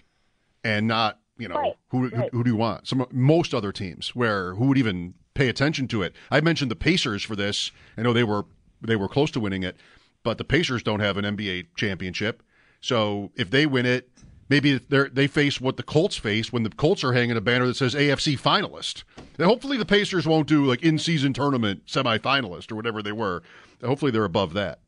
and 0.64 0.88
not, 0.88 1.20
you 1.38 1.48
know, 1.48 1.56
Right, 1.56 1.74
who, 1.90 2.10
right. 2.10 2.30
who 2.32 2.38
who 2.38 2.44
do 2.44 2.50
you 2.50 2.56
want? 2.56 2.88
Some 2.88 3.06
most 3.12 3.54
other 3.54 3.72
teams 3.72 4.16
where 4.16 4.56
who 4.56 4.66
would 4.68 4.78
even 4.78 5.14
pay 5.34 5.48
attention 5.48 5.88
to 5.90 6.02
it. 6.04 6.14
I 6.30 6.42
mentioned 6.42 6.70
the 6.72 6.76
Pacers 6.76 7.24
for 7.24 7.36
this. 7.36 7.72
I 7.98 8.02
know 8.02 8.14
they 8.14 8.24
were 8.24 8.46
they 8.82 8.96
were 8.96 9.08
close 9.08 9.32
to 9.32 9.40
winning 9.40 9.64
it, 9.64 9.78
but 10.24 10.38
the 10.38 10.44
Pacers 10.44 10.82
don't 10.84 11.00
have 11.00 11.18
an 11.18 11.26
NBA 11.26 11.68
championship. 11.76 12.42
So 12.82 13.32
if 13.36 13.50
they 13.52 13.66
win 13.68 13.86
it, 13.86 14.10
maybe 14.52 14.78
they 14.78 15.08
they 15.08 15.28
face 15.28 15.62
what 15.62 15.78
the 15.78 15.84
Colts 15.84 16.18
face 16.18 16.52
when 16.52 16.64
the 16.64 16.70
Colts 16.70 17.04
are 17.04 17.14
hanging 17.14 17.38
a 17.38 17.42
banner 17.42 17.66
that 17.66 17.78
says 17.78 17.96
AFC 17.96 18.38
finalist. 18.40 19.04
And 19.38 19.48
hopefully 19.48 19.78
the 19.78 19.86
Pacers 19.86 20.28
won't 20.28 20.48
do 20.48 20.66
like 20.66 20.84
in 20.84 21.00
season 21.00 21.34
tournament 21.34 21.86
semifinalist 21.88 22.72
or 22.72 22.76
whatever 22.76 23.02
they 23.02 23.14
were. 23.14 23.42
Hopefully 23.84 24.12
they're 24.12 24.26
above 24.26 24.54
that. 24.54 24.80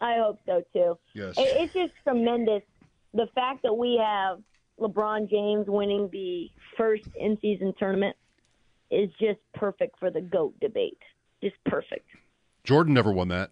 I 0.00 0.16
hope 0.18 0.38
so 0.46 0.62
too. 0.72 0.96
Yes. 1.12 1.34
It's 1.36 1.74
just 1.74 1.92
tremendous. 2.04 2.62
The 3.12 3.26
fact 3.34 3.62
that 3.64 3.74
we 3.74 4.00
have 4.02 4.40
LeBron 4.80 5.28
James 5.28 5.66
winning 5.66 6.08
the 6.12 6.50
first 6.76 7.08
in 7.18 7.36
season 7.40 7.74
tournament 7.78 8.16
is 8.90 9.10
just 9.20 9.40
perfect 9.54 9.98
for 9.98 10.10
the 10.10 10.20
GOAT 10.20 10.54
debate. 10.60 10.98
Just 11.42 11.56
perfect. 11.64 12.06
Jordan 12.62 12.94
never 12.94 13.12
won 13.12 13.28
that. 13.28 13.50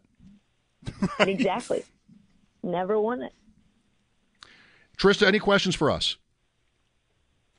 Exactly. 1.20 1.84
Never 2.64 3.00
won 3.00 3.22
it. 3.22 3.32
Trysta, 5.02 5.26
any 5.26 5.40
questions 5.40 5.74
for 5.74 5.90
us? 5.90 6.16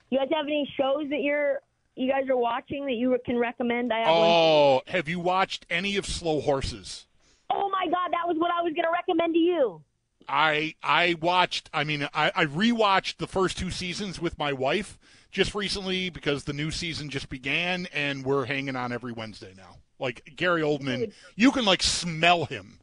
You 0.09 0.17
guys 0.17 0.29
have 0.33 0.45
any 0.45 0.71
shows 0.77 1.09
that 1.09 1.19
you're 1.21 1.59
you 1.95 2.09
guys 2.09 2.29
are 2.29 2.37
watching 2.37 2.85
that 2.85 2.93
you 2.93 3.17
can 3.25 3.37
recommend? 3.37 3.91
I 3.91 3.99
have 3.99 4.07
one. 4.07 4.17
Oh, 4.17 4.81
have 4.87 5.09
you 5.09 5.19
watched 5.19 5.65
any 5.69 5.97
of 5.97 6.05
Slow 6.05 6.39
Horses? 6.39 7.05
Oh 7.49 7.69
my 7.69 7.85
God, 7.91 8.11
that 8.13 8.25
was 8.25 8.37
what 8.37 8.49
I 8.49 8.61
was 8.61 8.71
going 8.73 8.85
to 8.85 8.91
recommend 8.91 9.33
to 9.33 9.39
you. 9.39 9.81
I 10.29 10.75
I 10.81 11.17
watched. 11.19 11.69
I 11.73 11.83
mean, 11.83 12.07
I, 12.13 12.31
I 12.33 12.45
rewatched 12.45 13.17
the 13.17 13.27
first 13.27 13.57
two 13.57 13.71
seasons 13.71 14.21
with 14.21 14.39
my 14.39 14.53
wife 14.53 14.97
just 15.29 15.53
recently 15.53 16.09
because 16.09 16.45
the 16.45 16.53
new 16.53 16.71
season 16.71 17.09
just 17.09 17.27
began, 17.27 17.89
and 17.91 18.23
we're 18.23 18.45
hanging 18.45 18.77
on 18.77 18.93
every 18.93 19.11
Wednesday 19.11 19.53
now. 19.57 19.79
Like 19.99 20.31
Gary 20.37 20.61
Oldman, 20.61 21.11
you 21.35 21.51
can 21.51 21.65
like 21.65 21.83
smell 21.83 22.45
him 22.45 22.79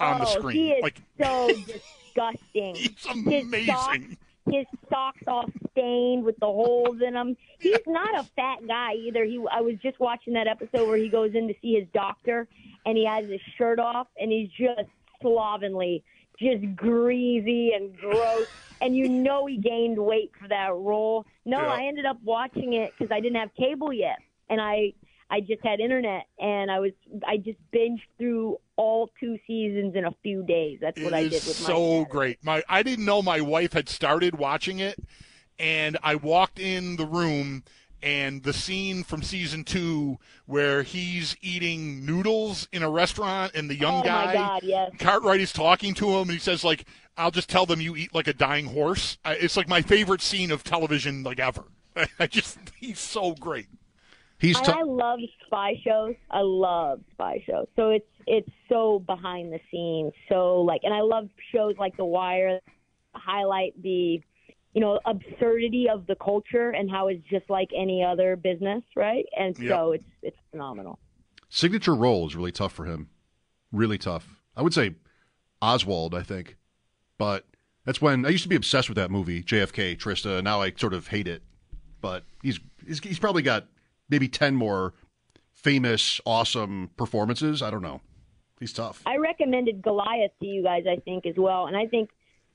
on 0.00 0.20
the 0.20 0.26
oh, 0.26 0.30
screen. 0.30 0.56
he 0.56 0.70
is 0.72 0.82
like 0.82 1.02
so 1.20 1.50
disgusting. 2.16 2.74
he's 2.74 2.88
His 2.88 3.66
socks, 3.66 3.96
amazing. 3.96 4.16
his 4.50 4.66
socks 4.90 5.22
all 5.26 5.46
stained 5.72 6.24
with 6.24 6.36
the 6.38 6.46
holes 6.46 6.96
in 7.06 7.14
them. 7.14 7.36
He's 7.58 7.78
not 7.86 8.18
a 8.18 8.24
fat 8.36 8.66
guy 8.66 8.94
either. 8.94 9.24
He 9.24 9.38
I 9.52 9.60
was 9.60 9.74
just 9.82 9.98
watching 10.00 10.32
that 10.34 10.46
episode 10.46 10.86
where 10.88 10.96
he 10.96 11.08
goes 11.08 11.34
in 11.34 11.48
to 11.48 11.54
see 11.62 11.74
his 11.74 11.86
doctor 11.94 12.48
and 12.84 12.96
he 12.96 13.04
has 13.06 13.26
his 13.28 13.40
shirt 13.58 13.78
off 13.78 14.06
and 14.20 14.30
he's 14.32 14.48
just 14.50 14.88
slovenly, 15.20 16.02
just 16.38 16.64
greasy 16.76 17.72
and 17.72 17.96
gross. 17.96 18.46
And 18.82 18.94
you 18.94 19.08
know 19.08 19.46
he 19.46 19.56
gained 19.56 19.96
weight 19.98 20.32
for 20.38 20.48
that 20.48 20.74
role. 20.74 21.24
No, 21.46 21.58
Yeah. 21.62 21.66
I 21.72 21.84
ended 21.86 22.04
up 22.04 22.18
watching 22.22 22.74
it 22.74 22.92
because 22.92 23.10
I 23.10 23.20
didn't 23.20 23.36
have 23.38 23.48
cable 23.54 23.90
yet, 23.90 24.18
and 24.50 24.60
I 24.60 24.92
I 25.30 25.40
just 25.40 25.64
had 25.64 25.80
internet 25.80 26.26
and 26.38 26.70
I 26.70 26.78
was 26.78 26.92
I 27.26 27.36
just 27.38 27.58
binged 27.74 28.02
through 28.18 28.58
all 28.76 29.10
two 29.18 29.38
seasons 29.46 29.94
in 29.96 30.04
a 30.04 30.14
few 30.22 30.44
days. 30.44 30.78
That's 30.80 31.00
what 31.00 31.12
It 31.12 31.16
I 31.16 31.22
did 31.24 31.32
with 31.32 31.60
my 31.62 31.66
so 31.66 32.04
dad. 32.04 32.10
great. 32.10 32.38
My 32.44 32.62
I 32.68 32.82
didn't 32.82 33.04
know 33.04 33.22
my 33.22 33.40
wife 33.40 33.72
had 33.72 33.88
started 33.88 34.36
watching 34.38 34.78
it, 34.78 34.98
and 35.58 35.96
I 36.02 36.14
walked 36.14 36.58
in 36.58 36.96
the 36.96 37.06
room, 37.06 37.64
and 38.02 38.42
the 38.44 38.52
scene 38.52 39.02
from 39.02 39.22
season 39.22 39.64
two 39.64 40.18
where 40.44 40.82
he's 40.84 41.36
eating 41.40 42.04
noodles 42.06 42.68
in 42.70 42.82
a 42.84 42.90
restaurant, 42.90 43.52
and 43.54 43.68
the 43.68 43.74
young 43.74 44.00
Oh, 44.02 44.04
guy 44.04 44.32
God, 44.34 44.62
yes. 44.62 44.92
Cartwright 44.98 45.40
is 45.40 45.52
talking 45.52 45.94
to 45.94 46.10
him, 46.10 46.22
and 46.22 46.30
he 46.32 46.38
says 46.38 46.62
like, 46.62 46.84
"I'll 47.16 47.30
just 47.32 47.48
tell 47.48 47.66
them 47.66 47.80
you 47.80 47.96
eat 47.96 48.14
like 48.14 48.28
a 48.28 48.32
dying 48.34 48.66
horse." 48.66 49.18
It's 49.24 49.56
like 49.56 49.68
my 49.68 49.82
favorite 49.82 50.20
scene 50.22 50.52
of 50.52 50.62
television 50.62 51.22
like 51.24 51.40
ever. 51.40 51.64
I 52.20 52.26
just 52.28 52.58
he's 52.78 53.00
so 53.00 53.34
great. 53.34 53.66
He's 54.38 54.60
t- 54.60 54.70
I 54.70 54.82
love 54.82 55.18
spy 55.46 55.80
shows. 55.82 56.14
I 56.30 56.40
love 56.42 57.00
spy 57.12 57.42
shows. 57.46 57.66
So 57.76 57.90
it's 57.90 58.06
it's 58.26 58.50
so 58.68 58.98
behind 59.06 59.52
the 59.52 59.60
scenes. 59.70 60.12
So 60.28 60.60
like, 60.62 60.80
and 60.84 60.92
I 60.92 61.00
love 61.00 61.28
shows 61.54 61.74
like 61.78 61.96
The 61.96 62.04
Wire, 62.04 62.60
highlight 63.14 63.80
the, 63.82 64.20
you 64.74 64.80
know, 64.80 65.00
absurdity 65.06 65.86
of 65.90 66.06
the 66.06 66.16
culture 66.16 66.70
and 66.70 66.90
how 66.90 67.08
it's 67.08 67.22
just 67.30 67.48
like 67.48 67.68
any 67.74 68.04
other 68.04 68.36
business, 68.36 68.82
right? 68.94 69.24
And 69.38 69.56
so 69.56 69.92
it's 69.92 70.04
it's 70.22 70.36
phenomenal. 70.50 70.98
signature 71.48 71.94
role 71.94 72.26
is 72.26 72.36
really 72.36 72.52
tough 72.52 72.72
for 72.72 72.84
him. 72.84 73.08
Really 73.72 73.96
tough. 73.98 74.28
I 74.56 74.62
would 74.62 74.74
say 74.74 74.96
Oswald, 75.62 76.14
I 76.14 76.22
think. 76.22 76.56
But 77.18 77.46
that's 77.86 78.02
when 78.02 78.26
I 78.26 78.28
used 78.28 78.42
to 78.42 78.48
be 78.50 78.56
obsessed 78.56 78.88
with 78.90 78.96
that 78.96 79.10
movie, 79.10 79.42
JFK, 79.42 79.96
Trysta. 79.96 80.42
Now 80.42 80.60
I 80.60 80.72
sort 80.76 80.92
of 80.92 81.08
hate 81.08 81.26
it. 81.28 81.42
But 82.02 82.24
he's 82.42 82.60
he's, 82.86 82.98
he's 83.00 83.18
probably 83.18 83.42
got 83.42 83.66
maybe 84.08 84.28
10 84.28 84.54
more 84.54 84.94
famous, 85.52 86.20
awesome 86.24 86.90
performances. 86.96 87.62
I 87.62 87.70
don't 87.70 87.82
know. 87.82 88.00
He's 88.60 88.72
tough. 88.72 89.02
I 89.04 89.16
recommended 89.16 89.82
Goliath 89.82 90.30
to 90.40 90.46
you 90.46 90.62
guys, 90.62 90.84
I 90.90 90.96
think, 91.00 91.26
as 91.26 91.34
well. 91.36 91.66
And 91.66 91.76
I 91.76 91.86
think 91.86 92.10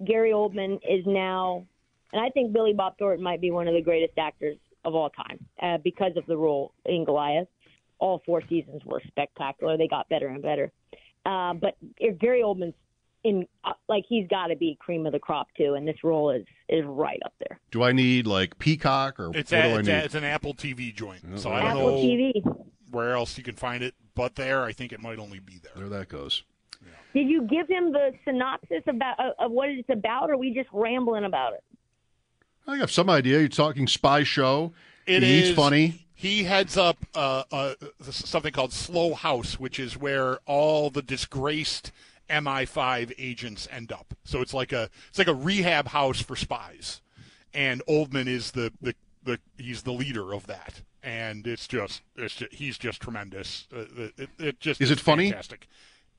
Gary 0.06 0.32
Oldman 0.32 0.80
is 0.88 1.06
now, 1.06 1.66
and 2.12 2.22
I 2.22 2.30
think 2.30 2.54
Billy 2.54 2.74
Bob 2.74 2.98
Thornton 2.98 3.24
might 3.24 3.42
be 3.42 3.52
one 3.52 3.68
of 3.68 3.74
the 3.74 3.82
greatest 3.82 4.18
actors 4.18 4.58
of 4.84 4.96
all 4.96 5.10
time 5.10 5.46
uh, 5.62 5.78
because 5.84 6.14
of 6.18 6.26
the 6.26 6.38
role 6.38 6.74
in 6.86 7.06
Goliath. 7.06 7.48
All 8.00 8.22
four 8.26 8.42
seasons 8.50 8.82
were 8.84 9.02
spectacular. 9.08 9.78
They 9.78 9.88
got 9.88 10.10
better 10.10 10.28
and 10.28 10.42
better. 10.42 10.72
Uh, 11.24 11.54
but 11.54 11.78
Gary 12.20 12.42
Oldman's 12.42 12.74
in, 13.23 13.45
uh, 13.63 13.73
like, 13.88 14.03
he's 14.07 14.27
got 14.27 14.47
to 14.47 14.55
be 14.55 14.77
cream 14.79 15.05
of 15.05 15.12
the 15.13 15.19
crop 15.19 15.47
too, 15.57 15.75
and 15.75 15.88
this 15.88 16.03
role 16.03 16.31
is 16.31 16.45
is 16.69 16.84
right 16.86 17.19
up 17.25 17.34
there. 17.39 17.60
Do 17.71 17.84
I 17.84 17.91
need 17.91 18.25
like 18.27 18.57
Peacock 18.60 19.19
or 19.19 19.31
It's 19.36 19.51
what 19.51 19.60
a, 19.60 19.63
do 19.63 19.69
I 19.75 19.79
it's, 19.79 19.88
need? 19.88 19.93
a, 19.93 20.03
it's 20.05 20.15
an 20.15 20.23
Apple 20.23 20.53
TV 20.53 20.93
joint, 20.95 21.21
so 21.39 21.51
I 21.51 21.60
don't 21.62 21.69
Apple 21.71 21.81
know 21.91 21.97
TV. 21.97 22.65
where 22.91 23.13
else 23.13 23.38
you 23.38 23.43
can 23.43 23.55
find 23.55 23.84
it, 23.84 23.93
but 24.15 24.36
there 24.36 24.63
I 24.63 24.71
think 24.71 24.91
it 24.93 25.01
might 25.01 25.19
only 25.19 25.39
be 25.39 25.60
there. 25.62 25.73
there 25.75 25.89
that 25.99 26.07
goes. 26.10 26.43
Did 27.13 27.27
you 27.27 27.41
give 27.43 27.67
him 27.67 27.91
the 27.91 28.12
synopsis 28.25 28.84
about 28.88 29.19
uh, 29.19 29.31
of 29.39 29.51
what 29.51 29.69
it's 29.69 29.89
about, 29.89 30.29
or 30.29 30.34
are 30.34 30.38
we 30.38 30.53
just 30.53 30.69
rambling 30.71 31.25
about 31.25 31.53
it? 31.53 31.63
I 32.65 32.77
have 32.77 32.91
some 32.91 33.10
idea. 33.10 33.39
You're 33.39 33.49
talking 33.49 33.86
spy 33.88 34.23
show. 34.23 34.71
It 35.05 35.21
He's 35.23 35.49
is- 35.49 35.55
funny. 35.55 36.05
He 36.13 36.43
heads 36.43 36.77
up 36.77 36.97
uh, 37.15 37.43
uh, 37.51 37.73
something 38.01 38.53
called 38.53 38.71
Slough 38.71 39.21
House, 39.21 39.60
which 39.60 39.79
is 39.79 39.97
where 39.97 40.38
all 40.45 40.91
the 40.91 41.01
disgraced 41.01 41.91
MI5 42.32 43.13
agents 43.17 43.67
end 43.72 43.91
up. 43.91 44.13
So 44.24 44.41
it's 44.41 44.54
like 44.54 44.72
a 44.72 44.89
it's 45.10 45.17
like 45.17 45.28
a 45.28 45.36
rehab 45.36 45.89
house 45.89 46.22
for 46.22 46.36
spies, 46.36 47.02
and 47.54 47.82
Oldman 47.88 48.28
is 48.28 48.52
the 48.52 48.72
the, 48.82 48.96
the 49.24 49.39
he's 49.58 49.84
the 49.84 49.91
leader 49.91 50.34
of 50.34 50.48
that, 50.48 50.82
and 51.04 51.46
it's 51.46 51.67
just 51.67 52.02
it's 52.15 52.36
just, 52.36 52.54
he's 52.54 52.78
just 52.78 53.02
tremendous. 53.02 53.67
Uh, 53.76 54.10
it, 54.17 54.30
it 54.39 54.60
just 54.60 54.82
Is 54.82 54.91
it 54.91 55.00
funny? 55.00 55.30
Fantastic. 55.30 55.67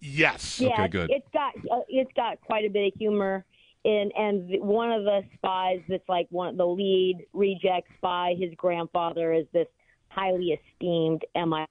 Yes. 0.00 0.58
Yeah, 0.60 0.70
Okay, 0.72 0.88
good. 0.88 1.10
It's 1.10 1.28
got 1.32 1.54
uh, 1.70 1.82
it's 1.88 2.12
got 2.14 2.40
quite 2.40 2.64
a 2.64 2.70
bit 2.70 2.92
of 2.92 2.98
humor. 2.98 3.44
And 3.84 4.12
and 4.16 4.62
one 4.62 4.92
of 4.92 5.04
the 5.04 5.22
spies 5.34 5.80
that's 5.88 6.08
like 6.08 6.26
one 6.30 6.56
the 6.56 6.66
lead 6.66 7.26
reject 7.32 7.88
spy, 7.96 8.34
his 8.38 8.52
grandfather 8.56 9.32
is 9.32 9.46
this 9.52 9.66
highly 10.08 10.58
esteemed 10.58 11.24
MI 11.34 11.66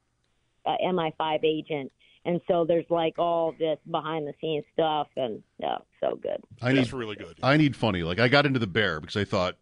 uh, 0.66 0.76
MI5 0.84 1.44
agent, 1.44 1.92
and 2.26 2.42
so 2.48 2.66
there's 2.66 2.86
like 2.90 3.18
all 3.18 3.54
this 3.58 3.78
behind 3.90 4.28
the 4.28 4.34
scenes 4.42 4.66
stuff, 4.74 5.08
and 5.16 5.42
yeah, 5.60 5.78
so 6.00 6.16
good. 6.22 6.42
I 6.62 6.72
need 6.74 6.80
It's 6.82 6.94
really 6.94 7.16
good. 7.16 7.38
I 7.42 7.58
need 7.58 7.76
funny. 7.76 8.04
Like 8.04 8.20
I 8.20 8.28
got 8.28 8.46
into 8.46 8.60
the 8.60 8.68
bear 8.68 9.00
because 9.00 9.18
I 9.18 9.24
thought, 9.26 9.56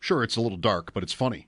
sure, 0.00 0.22
it's 0.22 0.36
a 0.36 0.40
little 0.40 0.58
dark, 0.58 0.92
but 0.92 1.02
it's 1.02 1.12
funny. 1.12 1.46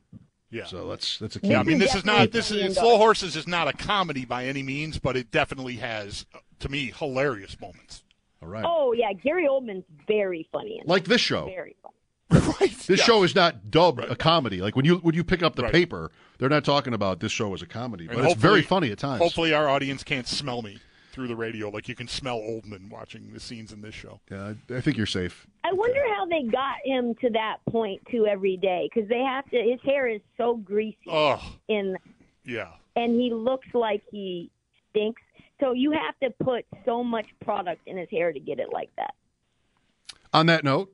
Yeah. 0.50 0.66
So 0.66 0.88
that's 0.88 1.18
that's 1.18 1.36
a 1.36 1.40
key. 1.40 1.48
Yeah, 1.48 1.60
I 1.60 1.62
mean, 1.62 1.78
this 1.78 1.94
is 1.94 2.04
not 2.04 2.30
this 2.32 2.50
is 2.50 2.76
Slow. 2.76 2.98
Horses 2.98 3.36
is 3.36 3.46
not 3.48 3.68
a 3.68 3.72
comedy 3.72 4.24
by 4.24 4.44
any 4.46 4.62
means, 4.62 4.98
but 4.98 5.16
it 5.16 5.30
definitely 5.30 5.76
has, 5.76 6.26
uh, 6.34 6.38
to 6.60 6.68
me, 6.68 6.92
hilarious 6.96 7.58
moments. 7.60 8.04
All 8.42 8.48
right. 8.48 8.64
Oh 8.66 8.92
yeah, 8.92 9.12
Gary 9.14 9.46
Oldman's 9.48 9.84
very 10.06 10.46
funny. 10.52 10.78
In 10.82 10.86
Like 10.86 11.04
this 11.04 11.20
show. 11.22 11.46
very 11.46 11.74
funny. 11.82 12.46
right. 12.60 12.70
This 12.86 12.98
Yeah. 13.00 13.04
show 13.04 13.22
is 13.22 13.34
not 13.34 13.70
dubbed 13.70 14.00
a 14.04 14.14
comedy. 14.16 14.60
Like 14.60 14.76
when 14.76 14.84
you 14.84 14.96
when 14.96 15.14
you 15.14 15.24
pick 15.24 15.42
up 15.42 15.54
the 15.56 15.62
Right. 15.62 15.72
paper, 15.72 16.10
they're 16.38 16.48
not 16.48 16.64
talking 16.64 16.94
about 16.94 17.20
this 17.20 17.32
show 17.32 17.52
as 17.54 17.62
a 17.62 17.66
comedy, 17.66 18.06
but 18.06 18.16
And 18.18 18.26
it's 18.26 18.40
very 18.40 18.62
funny 18.62 18.90
at 18.90 18.98
times. 18.98 19.20
Hopefully, 19.22 19.52
our 19.54 19.68
audience 19.68 20.02
can't 20.02 20.26
smell 20.26 20.62
me 20.62 20.78
through 21.12 21.28
the 21.28 21.36
radio 21.36 21.68
like 21.68 21.88
you 21.88 21.94
can 21.94 22.08
smell 22.08 22.38
Oldman 22.38 22.88
watching 22.90 23.32
the 23.34 23.40
scenes 23.40 23.70
in 23.72 23.82
this 23.82 23.94
show. 23.94 24.18
Yeah, 24.30 24.54
I 24.70 24.76
I 24.76 24.80
think 24.80 24.96
you're 24.96 25.06
safe. 25.06 25.46
I 25.62 25.72
wonder 25.72 26.00
how 26.16 26.24
they 26.26 26.42
got 26.44 26.76
him 26.84 27.14
to 27.16 27.30
that 27.30 27.58
point 27.70 28.00
too 28.10 28.26
every 28.26 28.56
day 28.56 28.88
because 28.92 29.08
they 29.08 29.20
have 29.20 29.44
to. 29.50 29.56
His 29.62 29.80
hair 29.84 30.08
is 30.08 30.20
so 30.38 30.56
greasy 30.56 30.96
Oh, 31.08 31.40
in 31.68 31.96
yeah. 32.44 32.68
and 32.96 33.20
he 33.20 33.30
looks 33.32 33.68
like 33.74 34.02
he 34.10 34.50
stinks. 34.90 35.20
So 35.60 35.72
you 35.74 35.92
have 35.92 36.18
to 36.22 36.30
put 36.44 36.64
so 36.84 37.04
much 37.04 37.26
product 37.44 37.82
in 37.86 37.96
his 37.98 38.08
hair 38.10 38.32
to 38.32 38.40
get 38.40 38.58
it 38.58 38.72
like 38.72 38.90
that. 38.96 39.14
On 40.32 40.46
that 40.46 40.64
note, 40.64 40.92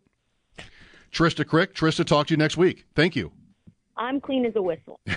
Trysta 1.12 1.44
Krick, 1.44 1.68
Trysta, 1.74 2.04
talk 2.04 2.26
to 2.26 2.32
you 2.34 2.36
next 2.38 2.56
week. 2.56 2.84
Thank 2.94 3.14
you. 3.16 3.32
I'm 3.98 4.20
clean 4.20 4.46
as 4.46 4.54
a 4.56 4.62
whistle. 4.62 5.00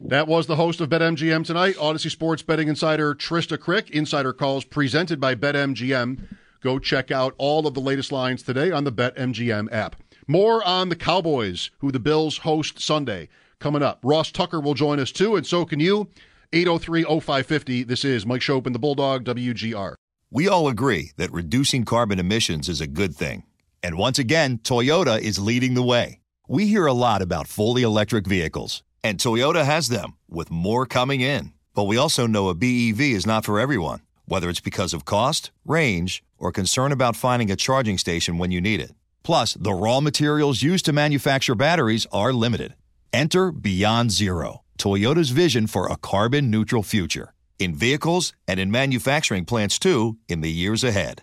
That 0.00 0.28
was 0.28 0.46
the 0.46 0.56
host 0.56 0.80
of 0.80 0.90
BetMGM 0.90 1.46
tonight, 1.46 1.76
Odyssey 1.80 2.10
Sports 2.10 2.42
betting 2.42 2.68
insider 2.68 3.14
Trysta 3.14 3.56
Krick. 3.56 3.90
Insider 3.90 4.32
calls 4.34 4.64
presented 4.64 5.18
by 5.18 5.34
BetMGM. 5.34 6.28
Go 6.60 6.78
check 6.78 7.10
out 7.10 7.34
all 7.38 7.66
of 7.66 7.74
the 7.74 7.80
latest 7.80 8.12
lines 8.12 8.42
today 8.42 8.70
on 8.70 8.84
the 8.84 8.92
BetMGM 8.92 9.72
app. 9.72 9.96
More 10.28 10.62
on 10.62 10.90
the 10.90 10.96
Cowboys, 10.96 11.70
who 11.78 11.90
the 11.90 11.98
Bills 11.98 12.38
host 12.38 12.80
Sunday, 12.80 13.28
coming 13.60 13.82
up. 13.82 13.98
Ross 14.04 14.30
Tucker 14.30 14.60
will 14.60 14.74
join 14.74 15.00
us 15.00 15.10
too, 15.10 15.36
and 15.36 15.46
so 15.46 15.64
can 15.64 15.80
you. 15.80 16.08
803-0550. 16.52 17.86
This 17.86 18.04
is 18.04 18.26
Mike 18.26 18.42
Schopp 18.42 18.66
and 18.66 18.74
the 18.74 18.78
Bulldog, 18.78 19.24
WGR. 19.24 19.94
We 20.30 20.48
all 20.48 20.68
agree 20.68 21.12
that 21.16 21.32
reducing 21.32 21.84
carbon 21.84 22.18
emissions 22.18 22.68
is 22.68 22.80
a 22.80 22.86
good 22.86 23.14
thing. 23.14 23.44
And 23.82 23.96
once 23.96 24.18
again, 24.18 24.58
Toyota 24.58 25.20
is 25.20 25.38
leading 25.38 25.74
the 25.74 25.82
way. 25.82 26.20
We 26.46 26.66
hear 26.66 26.84
a 26.84 26.92
lot 26.92 27.22
about 27.22 27.48
fully 27.48 27.82
electric 27.82 28.26
vehicles, 28.26 28.82
and 29.02 29.18
Toyota 29.18 29.64
has 29.64 29.88
them, 29.88 30.16
with 30.28 30.50
more 30.50 30.84
coming 30.84 31.22
in. 31.22 31.54
But 31.74 31.84
we 31.84 31.96
also 31.96 32.26
know 32.26 32.50
a 32.50 32.54
BEV 32.54 33.00
is 33.00 33.24
not 33.24 33.46
for 33.46 33.58
everyone, 33.58 34.00
whether 34.26 34.50
it's 34.50 34.60
because 34.60 34.92
of 34.92 35.06
cost, 35.06 35.52
range, 35.64 36.22
or 36.36 36.52
concern 36.52 36.92
about 36.92 37.16
finding 37.16 37.50
a 37.50 37.56
charging 37.56 37.96
station 37.96 38.36
when 38.36 38.50
you 38.50 38.60
need 38.60 38.78
it. 38.78 38.92
Plus, 39.22 39.54
the 39.54 39.72
raw 39.72 40.00
materials 40.00 40.60
used 40.60 40.84
to 40.84 40.92
manufacture 40.92 41.54
batteries 41.54 42.06
are 42.12 42.34
limited. 42.34 42.74
Enter 43.10 43.50
Beyond 43.50 44.10
Zero, 44.10 44.64
Toyota's 44.78 45.30
vision 45.30 45.66
for 45.66 45.90
a 45.90 45.96
carbon 45.96 46.50
neutral 46.50 46.82
future. 46.82 47.32
In 47.58 47.74
vehicles 47.74 48.34
and 48.46 48.60
in 48.60 48.70
manufacturing 48.70 49.46
plants 49.46 49.78
too, 49.78 50.18
in 50.28 50.42
the 50.42 50.52
years 50.52 50.84
ahead. 50.84 51.22